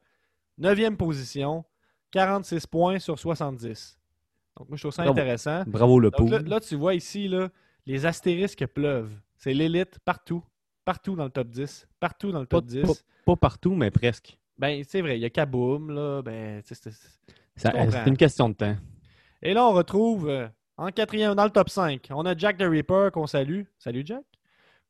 Neuvième 0.60 0.96
position, 0.98 1.66
46 2.12 2.68
points 2.68 3.00
sur 3.00 3.18
70. 3.18 3.98
Donc, 4.56 4.70
moi, 4.70 4.78
je 4.78 4.84
trouve 4.84 4.94
ça 4.94 5.02
Bravo. 5.04 5.20
intéressant. 5.20 5.64
Bravo 5.66 6.00
le 6.00 6.12
Donc 6.12 6.18
pool. 6.20 6.30
là, 6.30 6.40
là, 6.40 6.60
tu 6.60 6.76
vois 6.76 6.94
ici, 6.94 7.28
là, 7.28 7.50
les 7.88 8.06
astérisques 8.06 8.68
pleuvent. 8.68 9.14
C'est 9.36 9.56
l'élite 9.56 9.98
partout. 10.06 10.44
Partout 10.86 11.16
dans 11.16 11.24
le 11.26 11.32
top 11.32 11.48
10. 11.50 11.88
Partout 12.00 12.32
dans 12.32 12.40
le 12.42 12.46
Pas, 12.46 12.58
top 12.58 12.66
10. 12.68 12.82
pas- 12.84 12.94
pas 13.26 13.36
partout, 13.36 13.74
mais 13.74 13.90
presque. 13.90 14.38
Ben, 14.60 14.84
c'est 14.88 15.02
vrai, 15.02 15.18
il 15.18 15.22
y 15.22 15.26
a 15.26 15.30
Kaboom, 15.32 15.90
là. 15.92 16.22
Ben, 16.22 16.62
c'est- 16.64 16.90
c'est- 17.58 18.08
une 18.08 18.18
question 18.18 18.50
de 18.50 18.54
temps. 18.54 18.76
Et 19.42 19.54
là, 19.54 19.66
on 19.68 19.74
retrouve 19.74 20.30
euh, 20.30 20.48
en 20.78 20.90
quatrième, 20.92 21.36
dans 21.36 21.44
le 21.44 21.50
top 21.50 21.70
5, 21.70 22.08
on 22.12 22.26
a 22.26 22.36
Jack 22.38 22.58
the 22.58 22.64
Ripper 22.64 23.10
qu'on 23.14 23.28
salue. 23.28 23.64
Salut, 23.78 24.04
Jack. 24.06 24.24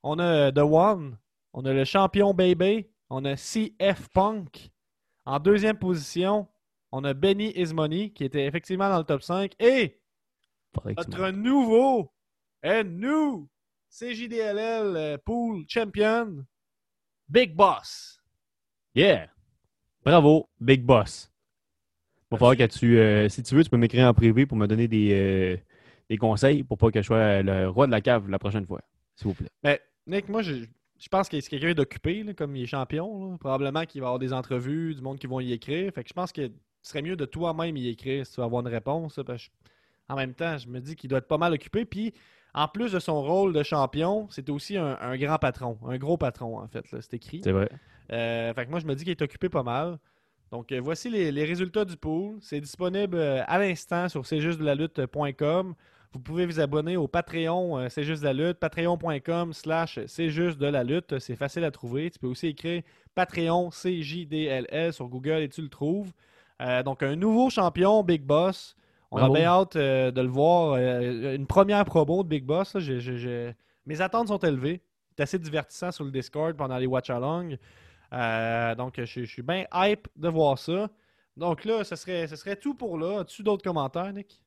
On 0.04 0.20
a 0.20 0.24
euh, 0.48 0.52
The 0.52 0.60
One. 0.60 1.18
On 1.54 1.66
a 1.66 1.74
le 1.74 1.84
champion 1.86 2.34
Baby. 2.34 2.88
On 3.10 3.24
a 3.26 3.36
CF 3.36 4.10
Punk. 4.14 4.70
En 5.26 5.40
deuxième 5.40 5.78
position, 5.78 6.48
on 6.92 7.04
a 7.04 7.14
Benny 7.14 7.52
Ismoney 7.56 8.12
qui 8.12 8.24
était 8.24 8.46
effectivement 8.46 8.90
dans 8.90 9.00
le 9.00 9.04
top 9.04 9.22
5. 9.22 9.54
Et 9.60 10.00
notre 10.86 11.30
nouveau 11.32 12.12
et 12.64 12.84
nous, 12.84 13.50
CJDLL 13.90 14.96
euh, 14.96 15.18
Pool 15.24 15.64
Champion, 15.68 16.46
Big 17.30 17.56
Boss. 17.56 18.20
Yeah! 18.94 19.28
Bravo, 20.04 20.50
Big 20.60 20.84
Boss. 20.84 21.32
Va 22.32 22.38
falloir 22.38 22.58
que 22.58 22.66
tu, 22.66 22.98
euh, 23.00 23.30
si 23.30 23.42
tu 23.44 23.56
veux, 23.56 23.64
tu 23.64 23.70
peux 23.70 23.78
m'écrire 23.78 24.08
en 24.08 24.14
privé 24.14 24.46
pour 24.46 24.58
me 24.58 24.68
donner 24.68 24.88
des, 24.88 25.10
euh, 25.14 25.58
des 26.10 26.18
conseils 26.18 26.64
pour 26.64 26.78
pas 26.78 26.92
que 26.92 27.02
je 27.02 27.06
sois 27.06 27.42
le 27.42 27.70
roi 27.70 27.86
de 27.88 27.92
la 27.92 28.02
cave 28.02 28.30
la 28.30 28.38
prochaine 28.40 28.66
fois, 28.66 28.82
s'il 29.16 29.28
vous 29.28 29.34
plaît. 29.34 29.50
Mais 29.64 29.80
Nick, 30.06 30.28
moi, 30.28 30.42
je, 30.42 30.54
je 31.00 31.08
pense 31.10 31.30
que 31.30 31.40
c'est 31.40 31.50
quelqu'un 31.50 31.74
d'occupé, 31.74 32.26
comme 32.36 32.56
il 32.56 32.64
est 32.64 32.68
champion. 32.68 33.32
là. 33.32 33.38
Probablement 33.38 33.86
qu'il 33.86 34.02
va 34.02 34.06
y 34.06 34.08
avoir 34.08 34.20
des 34.20 34.34
entrevues, 34.34 34.94
du 34.96 35.02
monde 35.02 35.20
qui 35.20 35.28
vont 35.28 35.40
y 35.40 35.54
écrire. 35.54 35.92
Fait 35.94 36.04
que 36.04 36.10
je 36.10 36.14
pense 36.14 36.32
que 36.34 36.48
ce 36.82 36.92
serait 36.92 37.02
mieux 37.02 37.16
de 37.16 37.26
toi-même 37.26 37.78
y 37.78 37.88
écrire 37.88 38.26
si 38.26 38.34
tu 38.34 38.42
veux 38.42 38.46
avoir 38.46 38.62
une 38.62 38.72
réponse. 38.74 39.18
là, 39.18 39.24
parce 39.24 39.44
que 39.48 39.52
je- 39.52 40.14
en 40.14 40.16
même 40.16 40.34
temps, 40.34 40.58
je 40.58 40.68
me 40.68 40.80
dis 40.80 40.96
qu'il 40.96 41.10
doit 41.10 41.20
être 41.20 41.28
pas 41.28 41.38
mal 41.38 41.54
occupé. 41.54 41.86
Puis, 41.86 42.14
en 42.54 42.68
plus 42.68 42.92
de 42.94 43.00
son 43.00 43.22
rôle 43.22 43.54
de 43.54 43.62
champion, 43.64 44.28
c'est 44.32 44.50
aussi 44.50 44.76
un, 44.78 44.98
un 45.00 45.18
grand 45.18 45.38
patron, 45.38 45.78
un 45.86 45.98
gros 45.98 46.18
patron, 46.18 46.60
en 46.60 46.68
fait. 46.68 46.84
C'est 46.90 47.14
écrit. 47.14 47.42
C'est 47.44 47.52
vrai. 47.52 47.70
Euh, 48.12 48.54
fait 48.54 48.66
que 48.66 48.70
moi, 48.72 48.80
je 48.80 48.86
me 48.86 48.96
dis 48.96 49.04
qu'il 49.04 49.12
est 49.12 49.22
occupé 49.22 49.50
pas 49.50 49.64
mal. 49.64 49.98
Donc, 50.52 50.72
euh, 50.72 50.80
voici 50.82 51.10
les, 51.10 51.32
les 51.32 51.44
résultats 51.44 51.84
du 51.86 51.98
pool. 51.98 52.38
C'est 52.42 52.62
disponible 52.62 53.18
euh, 53.18 53.44
à 53.48 53.60
l'instant 53.60 54.08
sur 54.10 54.26
c'est 54.26 54.40
juste 54.40 54.60
de 54.60 54.66
la 54.66 54.76
lutte.com. 54.76 55.74
Vous 56.14 56.20
pouvez 56.20 56.46
vous 56.46 56.60
abonner 56.62 56.96
au 56.96 57.08
Patreon 57.08 57.78
euh, 57.78 57.88
C'est 57.90 58.04
juste 58.04 58.22
de 58.22 58.28
la 58.28 58.34
lutte, 58.34 58.58
patreon.com 58.60 59.52
slash 59.54 60.00
c'est 60.08 60.30
juste 60.30 60.58
de 60.58 60.68
la 60.68 60.84
lutte. 60.84 61.20
C'est 61.20 61.36
facile 61.36 61.64
à 61.66 61.72
trouver. 61.72 62.10
Tu 62.10 62.18
peux 62.20 62.28
aussi 62.28 62.48
écrire 62.48 62.82
Patreon 63.14 63.70
CJDLL 63.72 64.94
sur 64.94 65.08
Google 65.10 65.42
et 65.42 65.50
tu 65.50 65.62
le 65.62 65.70
trouves. 65.70 66.12
Euh, 66.62 66.82
donc, 66.82 67.04
un 67.04 67.16
nouveau 67.16 67.50
champion, 67.50 68.04
Big 68.04 68.24
Boss. 68.24 68.76
On 69.12 69.18
Bravo. 69.18 69.36
a 69.36 69.38
bien 69.38 69.48
hâte 69.50 69.76
euh, 69.76 70.12
de 70.12 70.22
le 70.22 70.28
voir. 70.30 70.74
Euh, 70.80 71.36
une 71.36 71.46
première 71.48 71.84
promo 71.86 72.24
de 72.24 72.30
Big 72.30 72.44
Boss. 72.46 72.74
là. 72.74 72.80
J'ai- 72.80 73.00
j'ai- 73.00 73.18
j'ai- 73.18 73.56
Mes 73.86 74.02
attentes 74.02 74.28
sont 74.30 74.38
élevées. 74.40 74.82
C'est 75.16 75.24
assez 75.24 75.40
divertissant 75.40 75.92
sur 75.92 76.04
le 76.04 76.12
Discord 76.12 76.56
pendant 76.56 76.78
les 76.78 76.88
watch-alongs. 76.88 77.58
Euh, 78.14 78.76
donc, 78.76 78.96
je, 78.98 79.06
je 79.22 79.26
suis 79.26 79.42
bien 79.42 79.66
hype 79.74 80.08
de 80.16 80.30
voir 80.30 80.58
ça. 80.58 80.90
Donc 81.36 81.66
là, 81.66 81.84
ce 81.84 81.96
serait, 81.96 82.28
ce 82.28 82.36
serait 82.36 82.56
tout 82.56 82.74
pour 82.74 82.98
là. 82.98 83.20
As-tu 83.22 83.44
d'autres 83.44 83.64
commentaires, 83.64 84.12
Nick? 84.12 84.42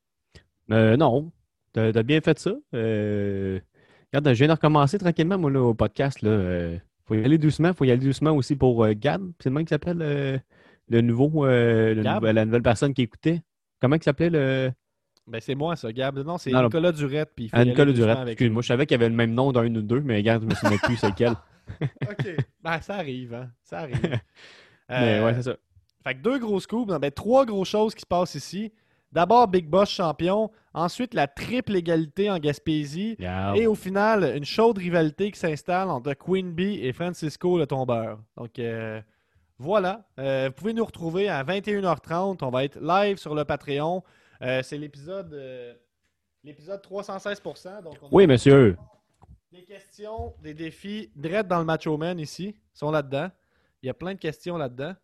Euh, 0.70 0.96
non, 0.96 1.31
t'as 1.73 1.88
as 1.88 2.03
bien 2.03 2.20
fait 2.20 2.38
ça. 2.38 2.53
Euh, 2.75 3.61
regarde, 4.12 4.29
je 4.35 4.38
viens 4.38 4.49
de 4.49 4.53
recommencer 4.53 4.99
tranquillement, 4.99 5.38
moi, 5.38 5.51
là, 5.51 5.62
au 5.62 5.75
podcast. 5.75 6.23
Là. 6.23 6.31
Euh, 6.31 6.79
faut 7.05 7.14
y 7.14 7.25
aller 7.25 7.38
doucement. 7.38 7.73
faut 7.75 7.85
y 7.85 7.90
aller 7.90 8.05
doucement 8.05 8.33
aussi 8.33 8.57
pour 8.57 8.87
Gab. 8.88 9.31
C'est 9.40 9.49
le 9.51 9.55
même 9.55 9.64
qui 9.64 9.70
s'appelle 9.70 10.42
le 10.88 11.01
nouveau, 11.01 11.46
le 11.46 11.92
la 11.94 12.44
nouvelle 12.44 12.62
personne 12.62 12.92
qui 12.94 13.03
écoutait. 13.03 13.42
Comment 13.81 13.96
il 13.96 14.03
s'appelle 14.03 14.33
le. 14.33 14.73
Ben, 15.27 15.40
c'est 15.40 15.55
moi, 15.55 15.77
ça, 15.77 15.92
Gab. 15.92 16.18
Non, 16.18 16.38
c'est. 16.38 16.53
Nicolas 16.53 16.92
Durette. 16.92 17.31
Puis 17.37 17.51
Ah, 17.53 17.64
Nicolas 17.64 17.92
Durette. 17.92 18.29
Excuse-moi, 18.29 18.62
je 18.62 18.68
savais 18.68 18.87
qu'il 18.87 18.94
y 18.94 19.01
avait 19.01 19.09
le 19.09 19.14
même 19.14 19.33
nom 19.33 19.53
d'un 19.53 19.73
ou 19.75 19.83
deux, 19.83 20.01
mais 20.01 20.16
regarde, 20.16 20.42
je 20.42 20.49
me 20.49 20.55
souviens 20.55 20.79
plus 20.79 20.96
c'est 20.96 21.09
lequel. 21.09 21.35
OK. 22.03 22.37
Ben, 22.62 22.81
ça 22.81 22.96
arrive, 22.96 23.35
hein. 23.35 23.51
Ça 23.62 23.81
arrive. 23.81 24.01
Mais 24.88 25.20
Euh, 25.20 25.25
ouais, 25.25 25.35
c'est 25.35 25.42
ça. 25.42 25.57
Fait 26.05 26.14
que 26.14 26.20
deux 26.20 26.38
gros 26.38 26.61
scoops. 26.61 26.92
Ben, 26.99 27.11
trois 27.11 27.44
grosses 27.46 27.68
choses 27.68 27.94
qui 27.94 28.01
se 28.01 28.07
passent 28.07 28.35
ici. 28.35 28.73
D'abord, 29.12 29.49
Big 29.49 29.66
Boss 29.68 29.90
champion. 29.90 30.51
Ensuite, 30.73 31.14
la 31.14 31.27
triple 31.27 31.75
égalité 31.77 32.31
en 32.31 32.38
Gaspésie. 32.38 33.16
Et 33.57 33.66
au 33.66 33.75
final, 33.75 34.37
une 34.37 34.44
chaude 34.44 34.79
rivalité 34.79 35.31
qui 35.33 35.38
s'installe 35.38 35.90
entre 35.90 36.14
Queen 36.14 36.53
Bee 36.53 36.81
et 36.83 36.92
Francisco 36.92 37.59
le 37.59 37.66
tombeur. 37.66 38.20
Donc 38.37 38.59
euh, 38.59 39.01
voilà, 39.59 40.07
Euh, 40.18 40.46
vous 40.49 40.55
pouvez 40.55 40.73
nous 40.73 40.85
retrouver 40.85 41.29
à 41.29 41.42
21h30. 41.44 42.38
On 42.42 42.51
va 42.51 42.64
être 42.64 42.79
live 42.81 43.16
sur 43.16 43.35
le 43.35 43.44
Patreon. 43.44 44.03
Euh, 44.42 44.62
c'est 44.62 44.79
l'épisode 44.79 45.37
l'épisode 46.44 46.81
316%. 46.83 47.83
Donc 47.83 47.96
on 48.03 48.07
a 48.07 48.09
Oui, 48.12 48.27
monsieur. 48.27 48.77
Des 49.53 49.63
questions, 49.65 50.33
des 50.43 50.55
défis, 50.55 51.11
direct 51.17 51.49
dans 51.49 51.59
le 51.59 51.65
Macho 51.65 51.97
Man 51.97 52.21
ici, 52.21 52.55
sont 52.73 52.91
là-dedans. 52.91 53.31
Il 53.83 53.87
y 53.87 53.91
a 53.91 53.95
plein 53.95 54.15
de 54.15 54.19
questions 54.19 54.57
là-dedans. 54.57 54.95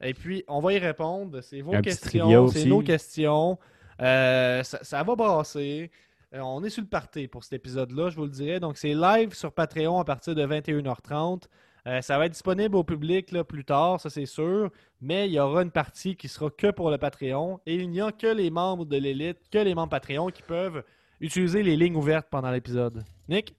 Et 0.00 0.14
puis, 0.14 0.42
on 0.48 0.60
va 0.60 0.72
y 0.72 0.78
répondre. 0.78 1.40
C'est 1.40 1.60
vos 1.60 1.74
Un 1.74 1.82
questions, 1.82 2.48
c'est 2.48 2.64
nos 2.64 2.82
questions. 2.82 3.58
Euh, 4.00 4.62
ça, 4.64 4.82
ça 4.82 5.02
va 5.04 5.14
brasser. 5.14 5.90
Euh, 6.34 6.40
on 6.40 6.64
est 6.64 6.70
sur 6.70 6.82
le 6.82 6.88
party 6.88 7.28
pour 7.28 7.44
cet 7.44 7.52
épisode-là, 7.52 8.10
je 8.10 8.16
vous 8.16 8.24
le 8.24 8.30
dirais. 8.30 8.58
Donc, 8.58 8.76
c'est 8.76 8.94
live 8.94 9.34
sur 9.34 9.52
Patreon 9.52 10.00
à 10.00 10.04
partir 10.04 10.34
de 10.34 10.44
21h30. 10.44 11.44
Euh, 11.86 12.00
ça 12.00 12.16
va 12.16 12.26
être 12.26 12.32
disponible 12.32 12.76
au 12.76 12.84
public 12.84 13.32
là, 13.32 13.42
plus 13.42 13.64
tard, 13.64 14.00
ça 14.00 14.08
c'est 14.08 14.26
sûr. 14.26 14.70
Mais 15.00 15.28
il 15.28 15.32
y 15.32 15.40
aura 15.40 15.62
une 15.62 15.72
partie 15.72 16.16
qui 16.16 16.28
sera 16.28 16.48
que 16.50 16.70
pour 16.70 16.90
le 16.90 16.98
Patreon. 16.98 17.60
Et 17.66 17.74
il 17.76 17.90
n'y 17.90 18.00
a 18.00 18.12
que 18.12 18.26
les 18.26 18.50
membres 18.50 18.84
de 18.84 18.96
l'élite, 18.96 19.38
que 19.50 19.58
les 19.58 19.74
membres 19.74 19.90
Patreon 19.90 20.28
qui 20.28 20.42
peuvent 20.42 20.82
utiliser 21.20 21.62
les 21.62 21.76
lignes 21.76 21.96
ouvertes 21.96 22.28
pendant 22.30 22.50
l'épisode. 22.50 23.04
Nick? 23.28 23.54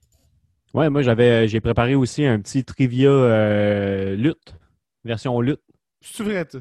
Ouais, 0.74 0.90
moi, 0.90 1.02
j'avais, 1.02 1.46
j'ai 1.48 1.60
préparé 1.60 1.94
aussi 1.94 2.24
un 2.26 2.40
petit 2.40 2.64
trivia 2.64 3.08
euh, 3.08 4.16
lutte, 4.16 4.56
version 5.04 5.40
lutte. 5.40 5.60
C'est 6.00 6.24
vrai, 6.24 6.44
tu? 6.46 6.58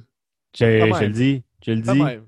Je 0.58 0.66
le 1.06 1.10
dis, 1.10 1.44
je 1.66 1.72
le 1.72 1.82
dis. 1.82 2.00
Ouais, 2.00 2.20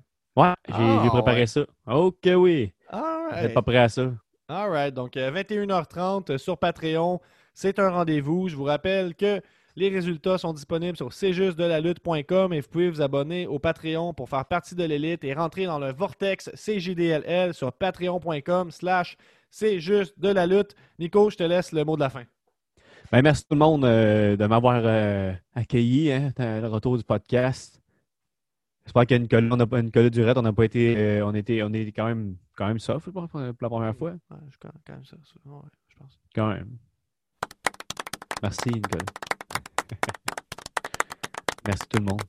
j'ai 0.68 0.74
Ah, 0.74 1.08
préparé 1.12 1.42
ouais. 1.42 1.48
ça. 1.48 1.62
Ok, 1.88 2.28
oui. 2.36 2.74
Vous 2.92 2.98
All 2.98 3.44
n'êtes 3.44 3.54
pas 3.54 3.62
prêt 3.62 3.78
à 3.78 3.88
ça? 3.90 4.12
All 4.48 4.70
right. 4.70 4.94
Donc, 4.94 5.16
euh, 5.16 5.32
21h30 5.32 6.32
euh, 6.32 6.38
sur 6.38 6.58
Patreon. 6.58 7.20
C'est 7.54 7.80
un 7.80 7.90
rendez-vous. 7.90 8.50
Je 8.50 8.56
vous 8.56 8.64
rappelle 8.66 9.16
que 9.16 9.40
les 9.76 9.90
résultats 9.90 10.38
sont 10.38 10.54
disponibles 10.54 10.98
sur 10.98 11.12
cjustdelalutte.com 11.14 12.54
et 12.54 12.62
vous 12.62 12.68
pouvez 12.68 12.90
vous 12.90 13.02
abonner 13.02 13.48
au 13.48 13.60
Patreon 13.60 14.14
pour 14.14 14.30
faire 14.30 14.46
partie 14.46 14.76
de 14.76 14.84
l'élite 14.84 15.24
et 15.24 15.34
rentrer 15.34 15.66
dans 15.66 15.80
le 15.80 15.94
vortex 15.94 16.50
CJDLL 16.56 17.54
sur 17.54 17.72
patreon.com 17.74 18.72
slash 18.72 19.18
c'est 19.56 19.80
juste 19.80 20.20
de 20.20 20.28
la 20.28 20.46
lutte. 20.46 20.76
Nico, 21.00 21.30
je 21.30 21.38
te 21.38 21.44
laisse 21.44 21.72
le 21.72 21.86
mot 21.86 21.96
de 21.96 22.02
la 22.02 22.10
fin. 22.10 22.24
Ben, 23.10 23.22
merci 23.22 23.44
tout 23.44 23.54
le 23.54 23.60
monde 23.60 23.86
euh, 23.86 24.36
de 24.36 24.46
m'avoir 24.48 24.82
euh, 24.84 25.32
accueilli 25.54 26.12
hein, 26.12 26.34
le 26.38 26.68
retour 26.68 26.98
du 26.98 27.06
podcast. 27.06 27.82
J'espère 28.86 29.06
qu'à 29.06 29.18
Nicolas, 29.18 29.48
on 29.50 29.66
pas 29.66 29.82
Nicolas 29.82 30.10
Durette, 30.10 30.38
on 30.38 30.42
n'a 30.42 30.52
pas 30.52 30.66
été, 30.66 30.98
euh, 30.98 31.26
on 31.26 31.34
était, 31.34 31.64
on 31.64 31.72
est 31.72 31.88
quand 31.94 32.06
même, 32.06 32.36
quand 32.54 32.68
même 32.68 32.80
soft 32.80 33.10
pour, 33.12 33.30
pour 33.30 33.40
la 33.40 33.54
première 33.54 33.96
fois. 33.96 34.12
Ouais, 34.12 34.38
je 34.50 34.58
quand 34.60 34.72
quand 34.86 34.94
même. 34.94 35.04
Ouais, 35.46 35.70
je 35.88 35.96
pense. 35.96 36.20
Quand 36.36 36.50
même. 36.50 36.78
Merci, 38.42 38.70
Nicolas. 38.70 39.06
merci 41.66 41.88
tout 41.90 42.00
le 42.00 42.06
monde. 42.06 42.22